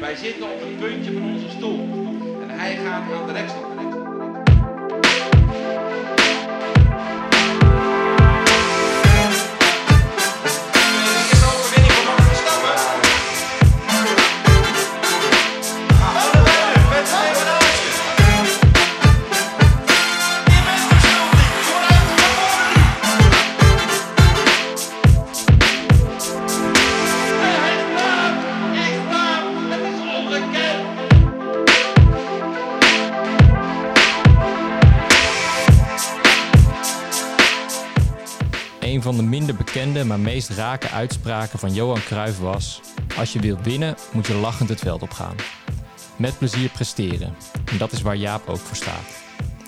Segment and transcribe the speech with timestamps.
[0.00, 1.78] Wij zitten op het puntje van onze stoel.
[2.42, 3.67] En hij gaat aan de rekstok.
[39.48, 42.80] De bekende, maar meest rake uitspraken van Johan Cruijff was:
[43.16, 45.34] Als je wilt winnen, moet je lachend het veld opgaan.
[46.16, 47.34] Met plezier presteren.
[47.64, 49.22] En dat is waar Jaap ook voor staat.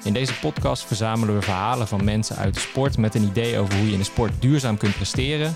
[0.05, 3.75] In deze podcast verzamelen we verhalen van mensen uit de sport met een idee over
[3.75, 5.55] hoe je in de sport duurzaam kunt presteren.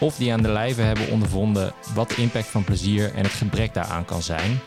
[0.00, 3.74] Of die aan de lijve hebben ondervonden wat de impact van plezier en het gebrek
[3.74, 4.60] daaraan kan zijn.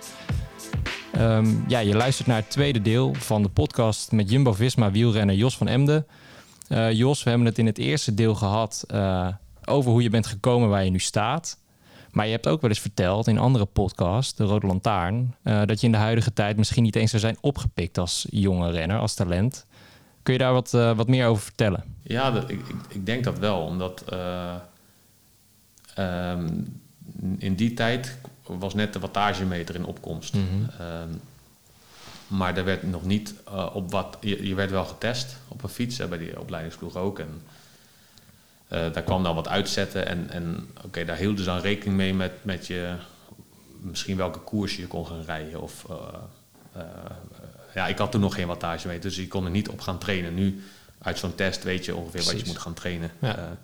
[1.11, 5.35] Ehm, ja, je luistert naar het tweede deel van de podcast met Jumbo Visma wielrenner
[5.35, 6.05] Jos van Emden.
[6.67, 9.27] Eh, Jos, we hebben het in het eerste deel gehad eh,
[9.65, 11.59] over hoe je bent gekomen waar je nu staat.
[12.11, 15.79] Maar je hebt ook wel eens verteld in andere podcasts, de Rode Lantaarn, eh, dat
[15.79, 19.13] je in de huidige tijd misschien niet eens zou zijn opgepikt als jonge renner, als
[19.13, 19.65] talent.
[20.23, 21.83] Kun je daar wat, wat meer over vertellen?
[22.01, 24.03] Ja, dat, ik, ik, ik, denk dat wel, omdat
[25.95, 26.47] ehm,
[27.37, 30.33] in die tijd was net de wattagemeter in opkomst.
[30.33, 30.69] Mm
[32.27, 34.17] maar er werd nog niet uh, op wat.
[34.21, 37.19] Je, je, werd wel getest op een fiets, hè, bij die opleidingsploeg ook.
[37.19, 37.41] En
[38.71, 40.07] uh, daar kwam dan wat uitzetten.
[40.07, 42.95] En, en oké, okay, daar hielden ze dan rekening mee met, met je.
[43.79, 45.61] Misschien welke koers je kon gaan rijden.
[45.61, 46.83] Of, uh,
[47.73, 49.97] ja, ik had toen nog geen wattage mee, dus ik kon er niet op gaan
[49.97, 50.33] trainen.
[50.33, 50.63] Nu,
[51.01, 52.31] uit zo'n test, weet je ongeveer Precies.
[52.31, 53.11] wat je moet gaan trainen.
[53.19, 53.57] Ja.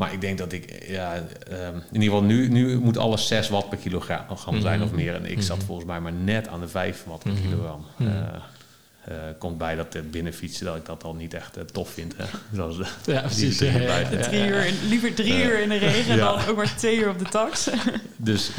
[0.00, 3.48] Maar ik denk dat ik, ja, um, in ieder geval nu, nu moet alles 6
[3.48, 5.14] watt per kilogram mm zijn of meer.
[5.14, 7.86] En ik zat volgens mij maar net aan de 5 watt per kilogram.
[8.00, 11.90] Uh, uh, komt bij dat het binnenfietsen, dat ik dat al niet echt uh, tof
[11.90, 12.14] vind.
[12.16, 12.24] Hè?
[12.56, 13.58] Zoals, ja, precies.
[13.58, 16.98] Ja, ja, ja, drie uur, liever drie uur in de regen dan ook maar twee
[16.98, 17.70] uur op de tax.
[18.16, 18.50] dus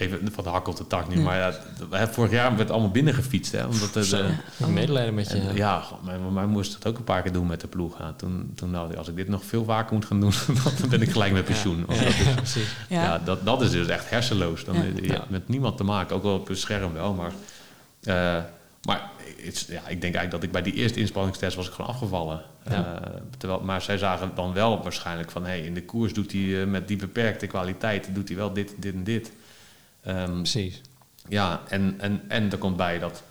[0.00, 1.20] even van de hak op de tak nu.
[1.20, 1.36] Maar
[1.90, 3.52] ja, vorig jaar werd het allemaal binnengefietst.
[3.52, 5.38] Hè, omdat het, uh, medelijden met je.
[5.38, 7.98] En, ja, mijn, mijn moest het ook een paar keer doen met de ploeg.
[7.98, 10.32] Ja, toen, toen nou, als ik dit nog veel vaker moet gaan doen,
[10.80, 11.84] dan ben ik gelijk met pensioen.
[11.88, 12.56] Ja, dat, is,
[12.88, 14.64] ja, ja, dat, dat is dus echt hersenloos.
[14.64, 17.14] Dan, Je hebt met niemand te maken, ook wel op een scherm wel.
[17.14, 17.32] Maar,
[18.02, 18.44] uh,
[18.82, 19.10] maar
[19.44, 22.42] het, ja, ik denk eigenlijk dat ik bij die eerste inspanningstest was ik gewoon afgevallen.
[22.70, 22.78] Uh,
[23.38, 25.44] terwijl, maar zij zagen dan wel waarschijnlijk van...
[25.44, 28.08] Hey, in de koers doet hij met die beperkte kwaliteit...
[28.12, 29.32] doet hij wel dit, dit en dit.
[30.06, 30.80] Um, Precies.
[31.28, 33.22] Ja, en, en, en er komt bij dat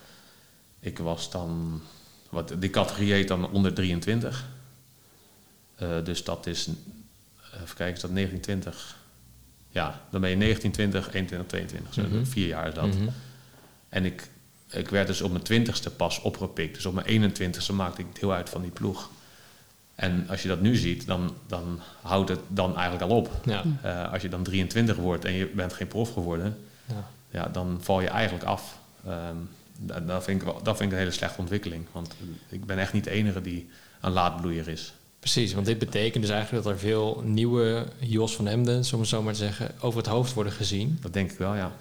[0.79, 1.81] ik was dan,
[2.29, 4.45] wat, die categorie heet dan onder 23.
[5.81, 6.67] Uh, dus dat is,
[7.53, 8.97] even kijken, is dat 1920?
[9.69, 11.93] Ja, dan ben je 1920, 21, 22.
[11.93, 12.25] Zo, mm -hmm.
[12.25, 12.85] Vier jaar is dat.
[12.85, 13.09] Mm -hmm.
[13.89, 14.29] En ik,
[14.69, 16.75] ik werd dus op mijn twintigste pas opgepikt.
[16.75, 19.09] Dus op mijn 21ste maakte ik deel uit van die ploeg.
[19.99, 23.29] En als je dat nu ziet, dan, dan houdt het dan eigenlijk al op.
[23.43, 23.63] Ja.
[23.85, 27.07] Uh, als je dan 23 wordt en je bent geen prof geworden, ja.
[27.29, 28.77] ja dan val je eigenlijk af.
[29.07, 29.49] Um,
[29.79, 31.85] dat, dat, vind ik, dat vind ik een hele slechte ontwikkeling.
[31.91, 32.15] Want
[32.49, 33.69] ik ben echt niet de enige die
[34.01, 34.93] een laadbloeier is.
[35.19, 39.09] Precies, want dit betekent dus eigenlijk dat er veel nieuwe Jos van Emden, om het
[39.09, 40.97] zo maar te zeggen, over het hoofd worden gezien.
[41.01, 41.71] Dat denk ik wel, ja.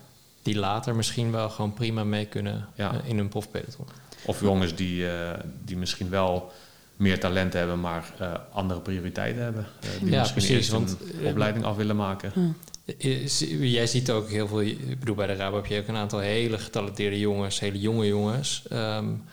[0.43, 2.95] Die later misschien wel gewoon prima mee kunnen ja.
[2.95, 3.87] uh, in hun profpeloton.
[4.25, 5.31] Of jongens die, uh,
[5.65, 6.53] die misschien wel
[6.99, 9.67] meer talent hebben, maar uh, andere prioriteiten hebben.
[9.85, 12.57] Uh, die ja, misschien precies, eerst want, een opleiding af willen maken.
[12.99, 13.29] Uh,
[13.73, 16.19] jij ziet ook heel veel, ik bedoel bij de Rabo heb je ook een aantal
[16.19, 18.63] hele getalenteerde jongens, hele jonge jongens.
[18.73, 19.25] Um,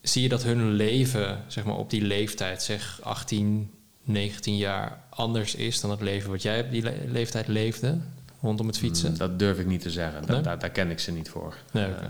[0.00, 3.70] zie je dat hun leven, zeg maar op die leeftijd, zeg 18,
[4.02, 7.98] 19 jaar, anders is dan het leven wat jij op die le leeftijd leefde
[8.40, 9.10] rondom het fietsen?
[9.10, 10.22] Mm, dat durf ik niet te zeggen.
[10.26, 10.40] Nee?
[10.40, 11.54] Daar, daar, ken ik ze niet voor.
[11.72, 12.08] Nee, okay.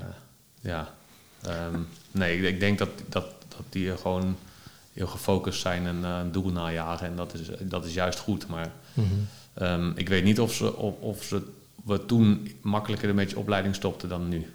[0.60, 0.94] ja.
[1.46, 4.36] Um, nee, ik, ik denk dat, dat dat die gewoon
[4.92, 7.06] heel gefocust zijn en uh, een doel najagen.
[7.06, 8.46] En dat is, dat is juist goed.
[8.46, 9.66] Maar mm -hmm.
[9.66, 11.42] um, ik weet niet of ze, of, of ze
[11.84, 14.52] we toen makkelijker een beetje opleiding stopten dan nu.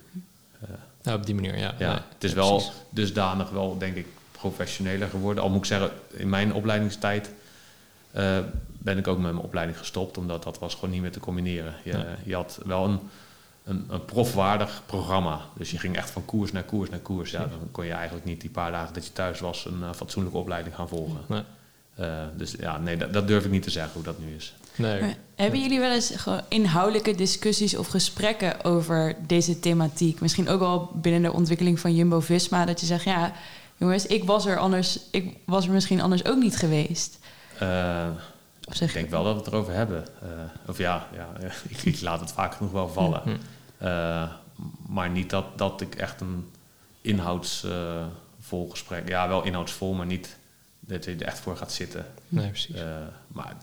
[0.63, 0.69] Uh,
[1.01, 1.75] ja, op die manier, ja.
[1.79, 2.73] ja nee, het is ja, wel precies.
[2.89, 5.43] dusdanig wel, denk ik, professioneler geworden.
[5.43, 7.31] Al moet ik zeggen, in mijn opleidingstijd
[8.15, 8.37] uh,
[8.67, 11.75] ben ik ook met mijn opleiding gestopt, omdat dat was gewoon niet meer te combineren.
[11.83, 12.05] Je, ja.
[12.23, 12.99] je had wel een
[13.65, 15.41] een, een profwaardig programma.
[15.57, 17.31] Dus je ging echt van koers naar koers naar koers.
[17.31, 19.93] Ja, dan kon je eigenlijk niet die paar dagen dat je thuis was een uh,
[19.93, 21.19] fatsoenlijke opleiding gaan volgen.
[21.27, 21.41] Nee.
[21.99, 24.55] Uh, dus ja, nee, dat, dat, durf ik niet te zeggen hoe dat nu is.
[24.75, 25.01] Nee.
[25.01, 26.13] Maar hebben jullie wel eens
[26.47, 30.19] inhoudelijke discussies of gesprekken over deze thematiek?
[30.19, 33.33] Misschien ook wel binnen de ontwikkeling van Jumbo Visma, dat je zegt, ja,
[33.77, 37.19] jongens, ik was er anders, ik was er misschien anders ook niet geweest.
[37.61, 38.07] Uh,
[38.69, 40.05] zeg Ik denk wel dat we het erover hebben.
[40.21, 40.29] Eh,
[40.69, 41.29] of ja, ja
[41.67, 43.21] ik, ik laat het vaak genoeg wel vallen.
[43.23, 43.29] Hm.
[43.29, 43.35] Eh,
[44.87, 46.51] maar niet dat, dat ik echt een
[47.01, 49.07] inhoudsvol gesprek...
[49.07, 50.37] Ja, wel inhoudsvol, maar niet
[50.79, 52.05] dat je er echt voor gaat zitten.
[52.27, 52.75] Nee, precies.
[52.75, 52.83] Eh,
[53.27, 53.55] maar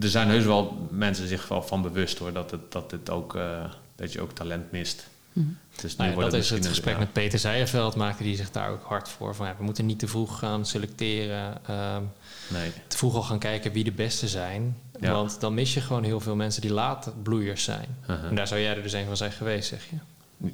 [0.00, 3.36] er zijn heus wel mensen zich wel van bewust hoor, dat, het, dat, het ook,
[3.36, 5.06] eh, dat je ook talent mist.
[5.32, 5.46] Mhm.
[5.80, 8.84] Dus Nou ja, dat is het gesprek met Peter Zijerveld maakte die zich daar ook
[8.84, 9.34] hard voor.
[9.34, 11.66] Van, ja, we moeten niet te vroeg gaan selecteren.
[11.66, 12.02] ehm,
[12.48, 14.76] Nee, te vroeg al gaan kijken wie de beste zijn.
[15.00, 15.12] Ja.
[15.12, 17.96] Want dan mis je gewoon heel veel mensen die laat bloeiers zijn.
[18.10, 18.24] Uh-huh.
[18.28, 19.96] En daar zou jij er dus een van zijn geweest, zeg je.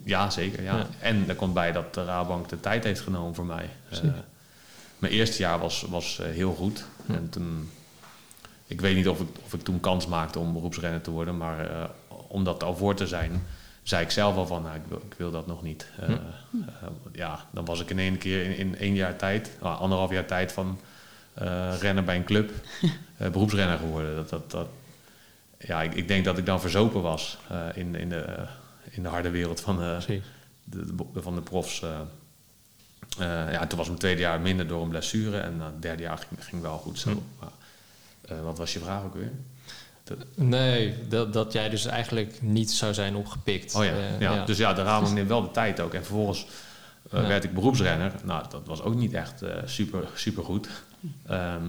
[0.04, 0.62] Ja, zeker.
[0.62, 0.76] Ja.
[0.76, 0.86] Ja.
[1.00, 3.70] En er komt bij dat de Rabobank de tijd heeft genomen voor mij.
[3.90, 4.00] Eh,
[4.98, 6.84] mijn eerste jaar was, was eh, heel goed.
[7.06, 7.12] Hm.
[7.12, 7.70] En toen,
[8.66, 11.70] ik weet niet of ik, of ik toen kans maakte om beroepsrenner te worden, maar
[11.70, 11.84] eh,
[12.28, 13.46] om dat al voor te zijn,
[13.88, 15.86] zei ik zelf al van, nou, ik, wil, ik wil dat nog niet.
[16.00, 16.12] Eh, Hm.
[16.62, 20.10] eh, ja, dan was ik in één keer in, in één jaar tijd, nou, anderhalf
[20.10, 20.78] jaar tijd van
[21.34, 22.50] eh rennen bij een club,
[23.32, 24.14] beroepsrenner geworden.
[24.16, 24.68] Dat, dat, dat,
[25.58, 27.38] ja, ik, ik denk dat ik dan verzopen was
[27.74, 28.46] in, in, de,
[28.90, 30.20] in de harde wereld van, de,
[30.64, 31.82] de- van de profs.
[33.18, 36.44] ja, toen was mijn tweede jaar minder door een blessure en het derde jaar ging,
[36.44, 37.10] ging wel goed zo.
[37.10, 37.16] Hm.
[37.40, 39.32] Maar, wat was je vraag ook weer?
[40.34, 43.74] Nee, dat, dat jij dus eigenlijk niet zou zijn opgepikt.
[43.74, 44.44] Oh ja, Eh, ja.
[44.44, 45.94] dus ja, de Rabobank neemt wel de tijd ook.
[45.94, 46.46] En vervolgens
[47.10, 47.28] eh, Ja.
[47.28, 48.12] werd ik beroepsrenner.
[48.24, 50.68] Nou, dat was ook niet echt eh, super, super goed.
[51.26, 51.62] Ehm,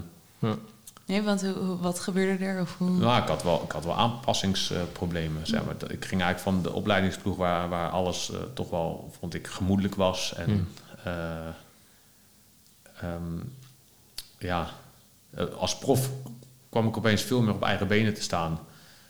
[1.05, 1.45] Nee, want
[1.79, 2.61] wat gebeurde er?
[2.61, 2.89] Of hoe...
[2.89, 5.47] Nou, ik had wel, ik had wel aanpassingsproblemen.
[5.47, 5.73] Zeg maar.
[5.91, 10.33] Ik ging eigenlijk van de opleidingsploeg waar, waar alles toch wel, vond ik, gemoedelijk was.
[10.35, 10.67] En Hmm.
[11.03, 11.47] eh,
[13.01, 13.39] ehm,
[14.39, 14.69] ja,
[15.57, 16.09] als prof
[16.69, 18.59] kwam ik opeens veel meer op eigen benen te staan.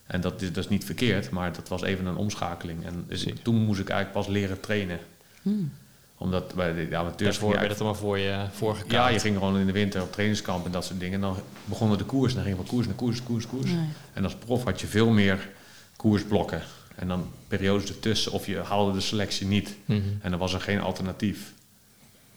[0.07, 2.85] En dat is, dat is niet verkeerd, maar dat was even een omschakeling.
[2.85, 5.00] En dus toen moest ik eigenlijk pas leren trainen.
[5.41, 5.71] Hmm.
[6.17, 7.38] Omdat bij de amateurs...
[7.38, 8.91] Daarvoor werd het allemaal voor je voorgekaart.
[8.91, 11.13] ja, je ging gewoon in de winter op trainingskamp en dat soort dingen.
[11.13, 11.35] En dan
[11.65, 13.71] begonnen de koers en dan ging je van koers naar koers, koers, koers.
[13.71, 13.88] Nee.
[14.13, 15.50] En als prof had je veel meer
[15.95, 16.61] koersblokken.
[16.95, 19.75] En dan periodes ertussen of je haalde de selectie niet.
[19.85, 20.01] Mhm.
[20.21, 21.53] En dan was er geen alternatief.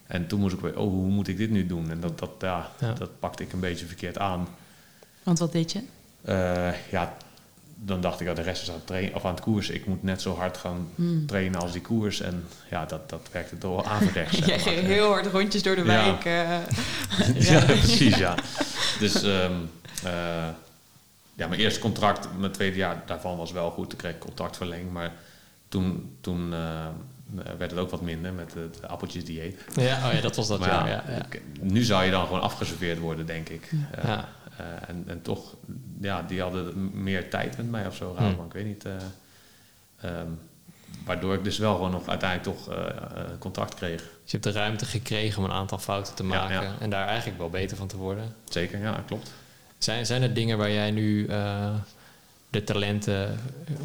[0.07, 1.91] En toen moest ik weer, oh, hoe moet ik dit nu doen?
[1.91, 2.93] En dat, dat, ja, Ja.
[2.93, 4.47] dat pakte ik een beetje verkeerd aan.
[5.23, 5.79] Want wat deed je?
[6.25, 7.13] Eh, ja,
[7.75, 9.69] dan dacht ik, ja, de rest is aan het, trainen, of aan het koers.
[9.69, 11.25] Ik moet net zo hard gaan Hmm.
[11.25, 12.21] trainen als die koers.
[12.21, 14.37] En ja, dat, dat werkte toch wel averechts.
[14.45, 14.59] Jij maar.
[14.59, 15.85] ging heel hard rondjes door de Ja.
[16.19, 16.25] wijk.
[16.25, 17.45] eh.
[17.51, 18.35] ja, precies, ja.
[18.99, 19.51] Dus ehm,
[20.03, 20.47] eh,
[21.35, 23.89] ja, mijn eerste contract, mijn tweede jaar daarvan was wel goed.
[23.89, 25.11] Toen kreeg ik contractverlenging, maar
[25.67, 26.49] toen, toen
[27.57, 29.59] werd het ook wat minder met het appeltjesdieet.
[29.75, 30.87] Ja, oh ja, dat was dat Maar jaar.
[30.87, 31.39] ja, Ja, ja.
[31.61, 33.71] nu zou je dan gewoon afgeserveerd worden, denk ik.
[34.03, 34.29] Ja.
[34.57, 35.55] Eh, en, en toch,
[36.01, 38.85] ja, die hadden meer tijd met mij of zo, Rabobank, ik weet niet.
[38.85, 38.93] eh,
[40.01, 40.27] ehm,
[41.05, 42.85] waardoor ik dus wel gewoon nog uiteindelijk toch eh,
[43.39, 43.99] contract kreeg.
[44.01, 46.61] Dus je hebt de ruimte gekregen om een aantal fouten te maken.
[46.61, 46.75] ja.
[46.79, 48.35] En daar eigenlijk wel beter van te worden.
[48.49, 49.33] Zeker, ja, klopt.
[49.77, 51.73] Zijn, zijn er dingen waar jij nu eh,
[52.49, 53.39] de talenten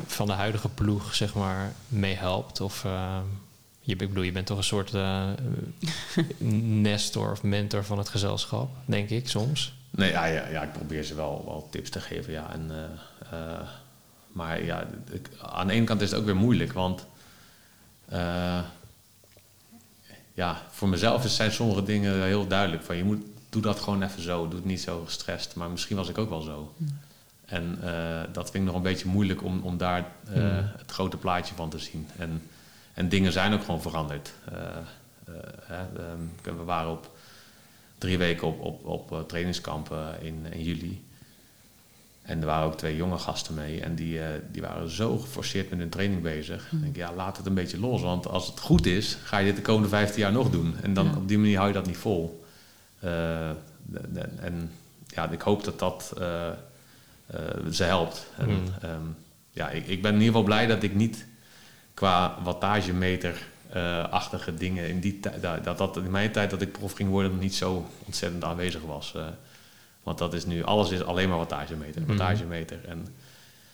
[0.07, 2.61] van de huidige ploeg, zeg maar, mee helpt?
[2.61, 2.85] Of
[3.89, 5.29] je, ik bedoel, je bent toch een soort eh,
[6.83, 9.75] nestor of mentor van het gezelschap, denk ik, soms.
[9.91, 12.53] Nee, ja, ja, ja, ik probeer ze wel, wel tips te geven, ja.
[12.53, 13.61] En, eh, eh,
[14.33, 17.07] maar ja, ik- aan de ene kant is het ook weer moeilijk, want...
[18.09, 18.59] eh,
[20.35, 22.83] ja, voor mezelf zijn sommige dingen heel duidelijk.
[22.83, 25.55] Van, je moet, doe dat gewoon even zo, doe het niet zo gestrest.
[25.55, 26.75] Maar misschien was ik ook wel zo.
[27.45, 30.71] En eh, dat vind ik nog een beetje moeilijk om, om daar Hmm.
[30.77, 32.09] het grote plaatje van te zien.
[32.19, 32.43] En,
[32.95, 34.33] en dingen zijn ook gewoon veranderd.
[35.65, 37.17] Hè, ehm, we waren op
[37.99, 41.03] drie weken op, op, op eh, trainingskampen in, in juli.
[42.23, 43.81] En er waren ook twee jonge gasten mee.
[43.81, 46.73] En die, eh, die waren zo geforceerd met hun training bezig.
[46.73, 48.03] Ik denk, ja, laat het een beetje los.
[48.03, 50.75] Want als het goed is, ga je dit de komende 15 jaar nog doen.
[50.83, 51.17] En dan Ja.
[51.17, 52.45] op die manier hou je dat niet vol.
[52.99, 53.49] Eh,
[54.41, 54.71] en
[55.07, 56.13] ja, ik hoop dat dat
[57.73, 58.27] ze helpt.
[58.37, 58.63] En, Mm.
[58.81, 59.03] ehm,
[59.51, 61.27] ja, ik, ik ben in ieder geval blij dat ik niet
[61.95, 66.63] qua wattagemeter eh, achtige dingen in die tijd, dat, dat dat in mijn tijd dat
[66.63, 69.13] ik prof ging worden niet zo ontzettend aanwezig was.
[69.17, 69.23] Eh,
[70.03, 72.11] want dat is nu, alles is alleen maar wattagemeter, Mhm.
[72.17, 72.79] wattagemeter.
[72.89, 73.07] En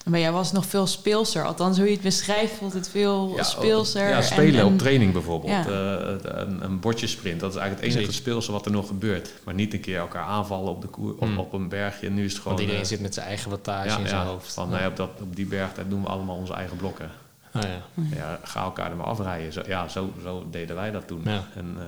[0.04, 1.44] Maar jij was nog veel speelser.
[1.44, 4.08] Althans, hoe je het beschrijft, voelt het veel speelser.
[4.08, 5.52] Ja, en- spelen en- op training bijvoorbeeld.
[5.52, 5.66] Ja.
[5.66, 9.32] Eh, een, een bordjesprint, dat is eigenlijk het enige speelse wat er nog gebeurt.
[9.44, 12.10] Maar niet een keer elkaar aanvallen op, de koer, op, op een bergje.
[12.10, 12.52] Nu is het gewoon...
[12.52, 14.54] Want iedereen eh, zit met zijn eigen wattage ja, in zijn ja, hoofd.
[14.54, 14.76] Van, ja.
[14.78, 17.10] nee, op, dat, op die berg daar doen we allemaal onze eigen blokken.
[17.54, 18.04] Oh, ja.
[18.16, 19.52] Ja, ga elkaar er maar afrijden.
[19.52, 21.20] Zo, ja, zo, zo deden wij dat toen.
[21.25, 21.44] Ja.
[21.56, 21.84] En eh,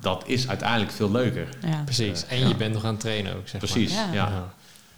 [0.00, 1.48] dat is uiteindelijk veel leuker.
[1.66, 1.82] Ja.
[1.84, 2.24] Precies.
[2.26, 2.48] Eh, En ja.
[2.48, 4.14] je bent nog aan het trainen ook, zeg Precies, maar.
[4.14, 4.28] ja.
[4.28, 4.52] Ja.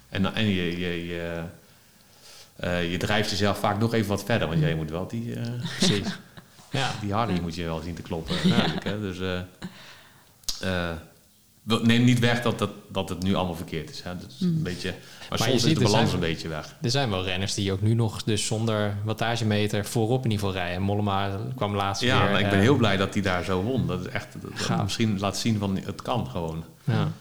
[0.09, 1.41] En, dan- en je, je, je,
[2.55, 4.47] eh, je drijft jezelf vaak nog even wat verder.
[4.47, 5.41] Want jij moet wel die, eh,
[5.77, 6.07] Precies.
[6.71, 6.91] Ja.
[7.01, 8.35] die Harley moet je wel zien te kloppen.
[8.49, 8.99] Natuurlijk, hè?
[8.99, 9.39] Dus, eh,
[10.61, 10.95] eh,
[11.83, 14.01] Neem niet weg dat, dat, dat het nu allemaal verkeerd is.
[14.03, 14.15] Hè.
[14.17, 14.93] Dat is een beetje,
[15.29, 16.75] maar, soms ziet, is de balans zijn- een beetje weg.
[16.81, 20.61] Er zijn wel renners die ook nu nog dus zonder wattagemeter voorop in ieder geval
[20.61, 20.81] rijden.
[20.81, 22.31] Mollema kwam laatst Ja, weer.
[22.31, 23.87] maar ik ben eh, heel blij dat hij daar zo won.
[23.87, 24.83] Dat is echt dat- dat Gaaf.
[24.83, 26.63] misschien laat zien van het kan gewoon.
[26.83, 27.11] Ja.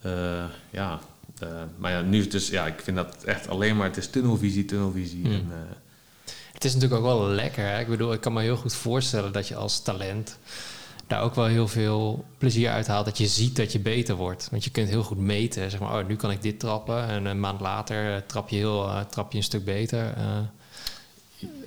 [0.00, 0.98] Eh, ja,
[1.78, 4.08] maar ja, nu is het dus, ja, ik vind dat echt alleen maar, het is
[4.10, 5.24] tunnelvisie, tunnelvisie.
[5.24, 5.76] En, eh,
[6.52, 7.64] Het is natuurlijk ook wel lekker.
[7.68, 7.80] Hè?
[7.80, 10.38] Ik bedoel, ik kan me heel goed voorstellen dat je als talent
[11.06, 13.04] daar ook wel heel veel plezier uit haalt.
[13.04, 14.48] Dat je ziet dat je beter wordt.
[14.50, 15.70] Want je kunt heel goed meten.
[15.70, 17.08] Zeg maar, oh, nu kan ik dit trappen.
[17.08, 20.12] En een maand later eh, trap je, heel, eh, trap je een stuk beter.
[20.16, 20.36] eh.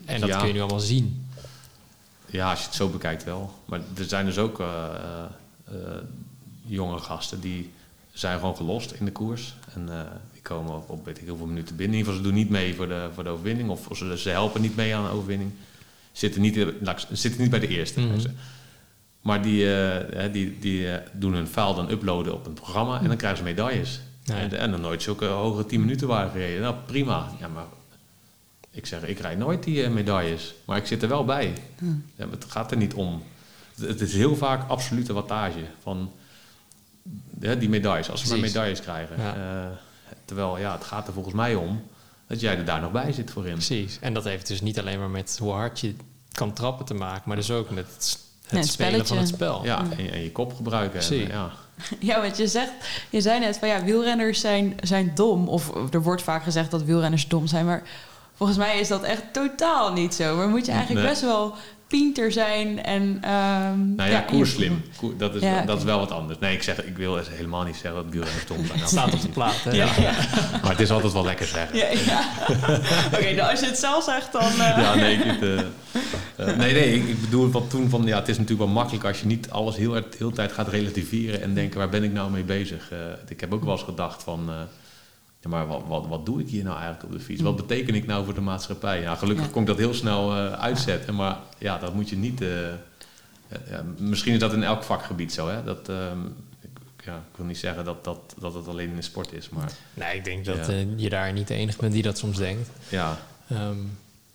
[0.05, 0.37] en dat Ja.
[0.37, 1.27] kun je nu allemaal zien.
[2.25, 3.53] ja, als je het zo bekijkt wel.
[3.65, 4.63] Maar er zijn dus ook
[6.65, 7.71] jonge gasten die
[8.13, 9.55] zijn gewoon gelost in de koers.
[9.73, 9.89] En
[10.33, 11.95] die komen op, op weet ik hoeveel minuten binnen.
[11.97, 13.69] In ieder geval, ze doen niet mee voor de, voor de overwinning.
[13.69, 15.51] Of ze, ze helpen niet mee aan de overwinning.
[16.11, 16.65] Zitten niet,
[17.11, 17.99] zitten niet bij de eerste.
[17.99, 18.19] Mhm.
[19.25, 23.07] Maar die, eh, die, die eh, doen hun file dan uploaden op een programma en
[23.07, 24.01] dan krijgen ze medailles.
[24.23, 24.35] Ja.
[24.35, 26.61] En, en dan nooit zulke hoge 10 minuten waren gereden.
[26.61, 27.31] Nou, prima.
[27.39, 27.65] Ja, maar
[28.71, 30.55] ik zeg, ik rijd nooit die eh, medailles.
[30.65, 31.53] Maar ik zit er wel bij.
[32.15, 33.23] Ja, het gaat er niet om.
[33.75, 36.11] Het, het is heel vaak absolute wattage van
[37.39, 38.09] hè, die medailles.
[38.09, 39.15] Als ze maar medailles krijgen.
[39.17, 39.71] Ja.
[40.25, 41.83] Terwijl, ja, het gaat er volgens mij om
[42.27, 43.53] dat jij er daar nog bij zit voor in.
[43.53, 43.97] Precies.
[44.01, 45.95] En dat heeft dus niet alleen maar met hoe hard je
[46.31, 47.23] kan trappen te maken.
[47.25, 49.63] Maar dus ook met het, Nee, het spelen van het spel.
[49.63, 51.17] Ja, en, en je kop gebruiken.
[51.27, 51.51] Ja.
[51.99, 52.71] Ja, wat je zegt,
[53.09, 55.47] je zei net van ja, wielrenners zijn, zijn dom.
[55.47, 57.83] Of er wordt vaak gezegd dat wielrenners dom zijn, maar
[58.35, 60.35] volgens mij is dat echt totaal niet zo.
[60.35, 61.09] Maar moet je eigenlijk Nee.
[61.09, 61.53] best wel
[61.97, 63.17] pinter zijn en...
[63.21, 64.83] ehm Nou ja, je- koerslim.
[64.97, 66.39] Koer- dat, is, Ja, dat is wel wat anders.
[66.39, 68.79] Nee, ik, zeg, ik wil helemaal niet zeggen dat wielrenners stom zijn.
[68.79, 69.63] Het staat op de plaat.
[69.63, 69.71] Hè?
[69.71, 69.85] Ja.
[70.61, 71.77] maar het is altijd wel lekker zeggen.
[71.77, 72.23] Ja, ja.
[73.17, 74.41] Oké, nou als je het zelf zegt, dan...
[74.51, 78.19] eh, Ja, nee, ik, eh, eh, nee, nee, ik, ik bedoel wat toen van, ja,
[78.19, 81.41] het is natuurlijk wel makkelijk als je niet alles heel de hele tijd gaat relativeren
[81.41, 82.91] en denken, waar ben ik nou mee bezig?
[82.91, 82.97] Eh,
[83.27, 84.55] ik heb ook wel eens gedacht van, eh,
[85.45, 87.41] ja, maar wat, wat, wat doe ik hier nou eigenlijk op de fiets?
[87.41, 89.01] Wat beteken ik nou voor de maatschappij?
[89.01, 89.51] Ja, gelukkig Ja.
[89.51, 92.41] kon ik dat heel snel eh, uitzetten, maar ja, dat moet je niet...
[92.41, 92.77] eh, eh,
[93.69, 95.63] ja, misschien is dat in elk vakgebied zo, hè?
[95.63, 96.19] Dat, ehm,
[96.61, 99.49] ik, ja, ik wil niet zeggen dat, dat, dat het alleen in de sport is,
[99.49, 102.69] maar Nee, ik denk dat je daar niet de enige bent die dat soms denkt.
[102.89, 103.17] ja,
[103.49, 103.77] Ehm,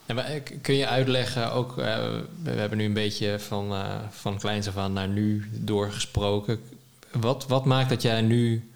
[0.06, 3.74] en eh, kun je uitleggen, ook, we, hebben nu een beetje van,
[4.10, 6.60] van kleins af aan naar nu doorgesproken.
[7.12, 8.69] Wat, wat maakt dat jij nu,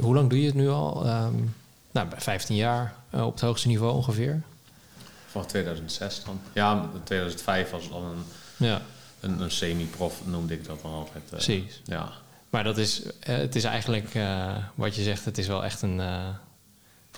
[0.00, 1.04] hoe lang doe je het nu al?
[1.06, 1.34] Ehm,
[1.90, 4.42] nou, bij 15 jaar eh, op het hoogste niveau ongeveer.
[5.30, 6.40] van 2006 dan.
[6.52, 8.24] Ja, 2005 was al een,
[8.66, 8.80] Ja,
[9.20, 11.24] een, een semi-prof, noemde ik dat dan altijd.
[11.24, 11.30] eh.
[11.30, 11.80] precies.
[11.84, 12.08] Ja,
[12.50, 14.12] Maar dat is, eh, het is eigenlijk,
[14.74, 16.00] wat je zegt, het is wel echt een...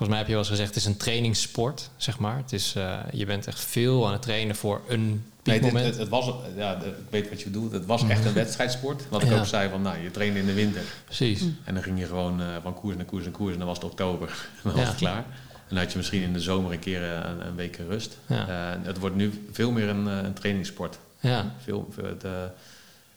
[0.00, 2.36] volgens mij heb je wel eens gezegd, het is een trainingssport, zeg maar.
[2.36, 5.84] Het is, eh, je bent echt veel aan het trainen voor een Nee, piekmoment.
[5.84, 7.72] dit, het, het was, ja, ik weet wat je bedoelt.
[7.72, 9.08] Het was echt een wedstrijdsport.
[9.08, 9.38] Wat ik Ja.
[9.38, 10.82] ook zei van, nou, je trainde in de winter.
[11.04, 11.44] Precies.
[11.64, 13.52] En dan ging je gewoon eh, van koers naar koers naar koers.
[13.52, 14.28] En dan was het oktober.
[14.28, 15.16] En dan was het klaar.
[15.52, 18.16] En dan had je misschien in de zomer een keer eh, een, een week rust.
[18.26, 18.48] Ja.
[18.48, 20.98] Eh, het wordt nu veel meer een, een trainingssport.
[21.20, 21.88] Ja, Veel,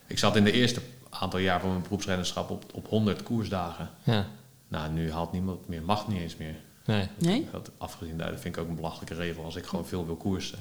[0.07, 3.89] ik zat in de eerste aantal jaar van mijn beroepsrennerschap op, op 100 koersdagen.
[4.03, 4.25] ja.
[4.67, 6.55] Nou, nu haalt niemand meer, mag niet eens meer.
[6.85, 7.07] Nee.
[7.17, 7.47] Nee?
[7.51, 9.43] Dat afgezien daar, dat vind ik ook een belachelijke regel.
[9.43, 10.59] Als ik gewoon veel wil koersen,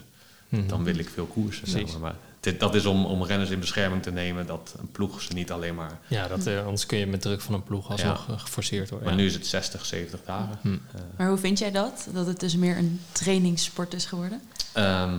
[0.49, 0.67] Mhm.
[0.67, 1.67] dan wil ik veel koersen.
[1.69, 2.01] zeg maar.
[2.01, 5.33] Maar dit, dat is om, om renners in bescherming te nemen, dat een ploeg ze
[5.33, 5.99] niet alleen maar...
[6.09, 8.33] Ja, dat, eh, anders kun je met druk van een ploeg alsnog Ja.
[8.35, 9.09] eh, geforceerd worden.
[9.09, 9.23] Maar ja.
[9.23, 10.59] nu is het 60, 70 dagen.
[10.63, 10.73] Hm.
[10.73, 12.09] Eh, Maar hoe vind jij dat?
[12.13, 14.41] Dat het dus meer een trainingssport is geworden?
[14.73, 15.17] ehm,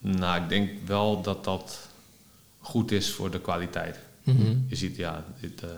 [0.00, 1.88] nou, ik denk wel dat dat
[2.60, 3.98] goed is voor de kwaliteit.
[4.22, 4.56] Mhm.
[4.66, 5.68] Je ziet, ja, dit, eh,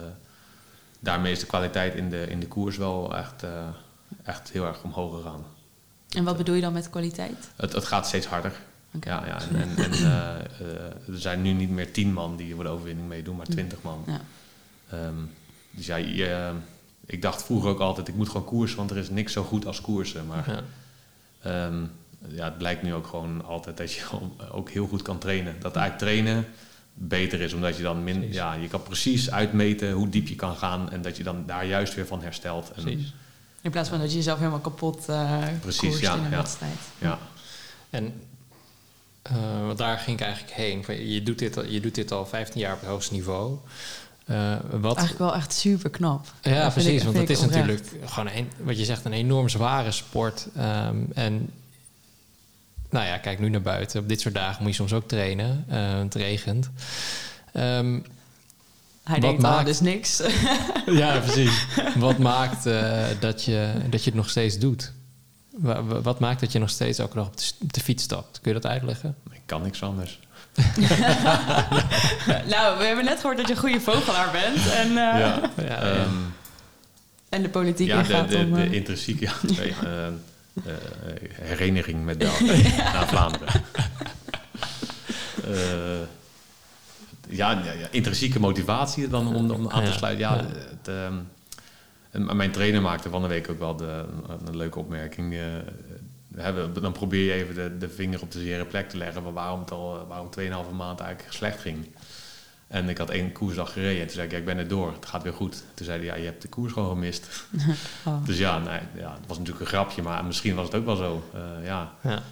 [0.99, 3.67] daarmee is de kwaliteit in de, in de koers wel echt, eh,
[4.23, 5.43] echt heel erg omhoog gegaan.
[6.15, 7.51] En wat bedoel je dan met kwaliteit?
[7.55, 8.51] Het, het gaat steeds harder.
[9.01, 12.55] Ja, ja, en, en, en, eh, eh, er zijn nu niet meer tien man die
[12.55, 14.03] voor de overwinning meedoen, maar twintig man.
[14.07, 14.21] Ja.
[14.89, 15.15] Ehm,
[15.71, 16.51] dus ja, je,
[17.05, 19.65] ik dacht vroeger ook altijd, ik moet gewoon koersen, want er is niks zo goed
[19.65, 20.27] als koersen.
[20.27, 20.61] Maar Ja.
[21.65, 21.83] ehm,
[22.27, 24.03] ja, het blijkt nu ook gewoon altijd dat je
[24.51, 25.55] ook heel goed kan trainen.
[25.59, 26.45] Dat eigenlijk trainen
[26.93, 28.35] beter is, omdat je dan min, Precies.
[28.35, 31.65] ja, je kan precies uitmeten hoe diep je kan gaan en dat je dan daar
[31.65, 32.71] juist weer van herstelt.
[32.71, 33.13] En, Precies.
[33.61, 36.37] In plaats van dat je jezelf helemaal kapot eh Precies, koerst ja, in een ja.
[36.37, 36.77] wedstrijd.
[36.97, 37.19] Ja,
[37.89, 38.13] En
[39.21, 39.33] eh,
[39.65, 40.85] want daar ging ik eigenlijk heen.
[41.11, 43.57] Je doet, dit, al- je doet dit al 15 jaar op het hoogste niveau.
[44.25, 46.25] Eh, wat, Eigenlijk wel echt super knap.
[46.41, 46.91] ja, precies.
[46.99, 47.55] ik- want het is oprecht.
[47.67, 50.47] natuurlijk gewoon, een, wat je zegt, een enorm zware sport.
[50.55, 51.49] Ehm, en
[52.89, 53.99] nou ja, kijk nu naar buiten.
[54.01, 55.65] Op dit soort dagen moet je soms ook trainen.
[55.67, 56.69] Eh, het regent.
[57.53, 57.99] Ehm,
[59.03, 60.21] Hij Wat denkt, ah, maakt- dus niks.
[60.85, 61.65] Ja, precies.
[61.95, 64.91] wat maakt eh, dat, je, dat je het nog steeds doet?
[65.51, 68.39] Wa- wa- Wat maakt dat je nog steeds elke dag op de, de fiets stapt?
[68.41, 69.15] Kun je dat uitleggen?
[69.31, 70.19] ik kan niks anders.
[72.53, 74.69] nou, we hebben net gehoord dat je een goede vogelaar bent.
[74.71, 75.19] En, eh, Ja,
[75.57, 75.77] Ja, ja.
[75.81, 76.09] ehm,
[77.29, 78.53] en de politiek ja, de, de, om...
[78.53, 80.13] de eh, intrinsiek, ja, nee, eh, eh,
[81.41, 83.61] hereniging met België naar Vlaanderen.
[87.31, 90.25] Eh, ja, ja, ja, intrinsieke motivatie dan om, om aan te sluiten.
[90.25, 90.35] Ja.
[90.35, 91.15] Het, ehm,
[92.11, 94.05] en mijn trainer maakte van de week ook wel de,
[94.45, 95.33] een, leuke opmerking.
[95.33, 95.39] eh,
[96.27, 99.23] we hebben, dan probeer je even de, de vinger op de zere plek te leggen
[99.23, 101.87] van waarom het al waarom 2,5 maand eigenlijk slecht ging.
[102.67, 104.01] En ik had één koersdag gereden.
[104.01, 104.91] En toen zei ik, ja, ik ben er door.
[104.93, 105.63] Het gaat weer goed.
[105.73, 107.45] Toen zei hij, ja, je hebt de koers gewoon gemist.
[108.05, 108.25] oh.
[108.25, 110.95] Dus ja, nee, ja, het was natuurlijk een grapje, maar misschien was het ook wel
[110.95, 111.29] zo.
[111.33, 112.23] Eh, ja, Ja.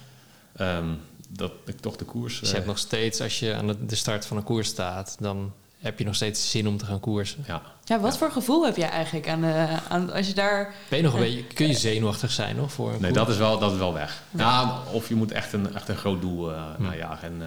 [0.56, 0.88] Ehm,
[1.32, 2.32] dat ik toch de koers...
[2.32, 4.68] Dus je eh, hebt nog steeds, als je aan de- de start van een koers
[4.68, 7.44] staat, dan heb je nog steeds zin om te gaan koersen.
[7.46, 10.74] ja, Ja, wat voor gevoel heb jij eigenlijk aan, de, aan als je daar...
[10.88, 13.14] Ben je nog een beetje, kun je zenuwachtig zijn nog voor een nee, koers?
[13.24, 14.22] dat is wel, dat is wel weg.
[14.30, 16.82] Ja, of je moet echt een, echt een groot doel eh Hm.
[16.82, 17.28] najagen.
[17.28, 17.42] En,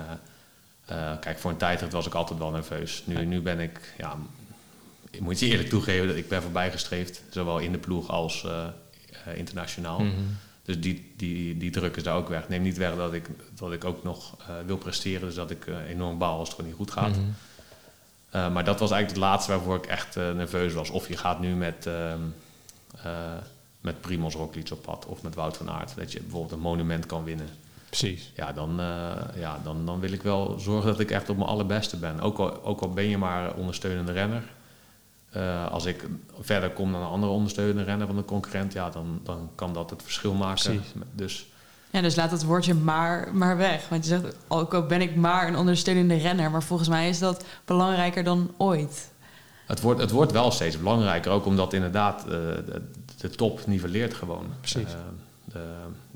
[0.85, 3.01] eh, eh, kijk, voor een tijdrit was ik altijd wel nerveus.
[3.05, 4.15] Nu, nu ben ik, ja,
[5.11, 7.21] ik moet je eerlijk toegeven, dat ik ben voorbijgestreefd.
[7.29, 8.65] Zowel in de ploeg als eh,
[9.25, 10.01] eh, internationaal.
[10.63, 12.49] Dus die, die, die druk is daar ook weg.
[12.49, 15.27] Neem niet weg dat ik, dat ik ook nog eh, wil presteren.
[15.27, 17.09] Dus dat ik eh, enorm baal als het gewoon niet goed gaat.
[17.09, 17.19] Mhm.
[18.35, 20.89] Uh, maar dat was eigenlijk het laatste waarvoor ik echt nerveus was.
[20.89, 22.13] Of je gaat nu met, uh,
[23.81, 25.95] met Primoz Roglic op pad of met Wout van Aert.
[25.95, 27.49] Dat je bijvoorbeeld een monument kan winnen.
[27.85, 28.31] Precies.
[28.35, 28.75] Ja, dan,
[29.35, 32.19] ja dan, dan wil ik wel zorgen dat ik echt op mijn allerbeste ben.
[32.19, 34.43] Ook al, ook al ben je maar ondersteunende renner.
[35.37, 36.07] Uh, als ik
[36.39, 38.73] verder kom dan een andere ondersteunende renner van de concurrent...
[38.73, 40.63] Ja, dan, dan kan dat het verschil maken.
[40.63, 40.93] Precies.
[41.11, 41.47] Dus
[41.89, 43.89] Ja, dus laat het woordje maar, maar weg.
[43.89, 46.51] Want je zegt, ook al ben ik maar een ondersteunende renner...
[46.51, 49.11] maar volgens mij is dat belangrijker dan ooit.
[49.65, 52.81] Het wordt, het wordt wel steeds belangrijker, ook omdat inderdaad uh, de,
[53.17, 54.45] de, top nivelleert gewoon.
[54.59, 54.81] Precies.
[54.81, 54.99] Uh,
[55.45, 55.59] de,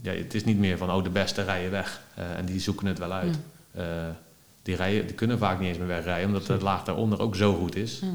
[0.02, 2.02] ja, het is niet meer van, oh, de beste rijden weg.
[2.20, 3.38] Uh, en die zoeken het wel uit.
[3.72, 4.16] Ja.
[4.64, 7.56] die, rijden, die kunnen vaak niet eens meer wegrijden, omdat de laag daaronder ook zo
[7.56, 8.00] goed is.
[8.00, 8.08] Ja.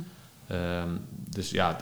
[0.52, 0.88] Ehm,
[1.28, 1.76] dus ja,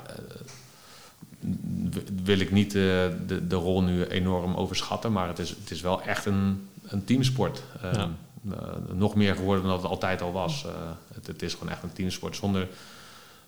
[2.23, 6.03] wil ik niet de, de rol nu enorm overschatten, maar het is, het is wel
[6.03, 7.63] echt een, een teamsport.
[7.83, 8.11] Ja.
[8.45, 8.55] uh,
[8.93, 10.65] nog meer geworden dan het altijd al was.
[10.67, 10.73] Uh,
[11.15, 12.37] het, het, is gewoon echt een teamsport.
[12.37, 12.69] Zonder,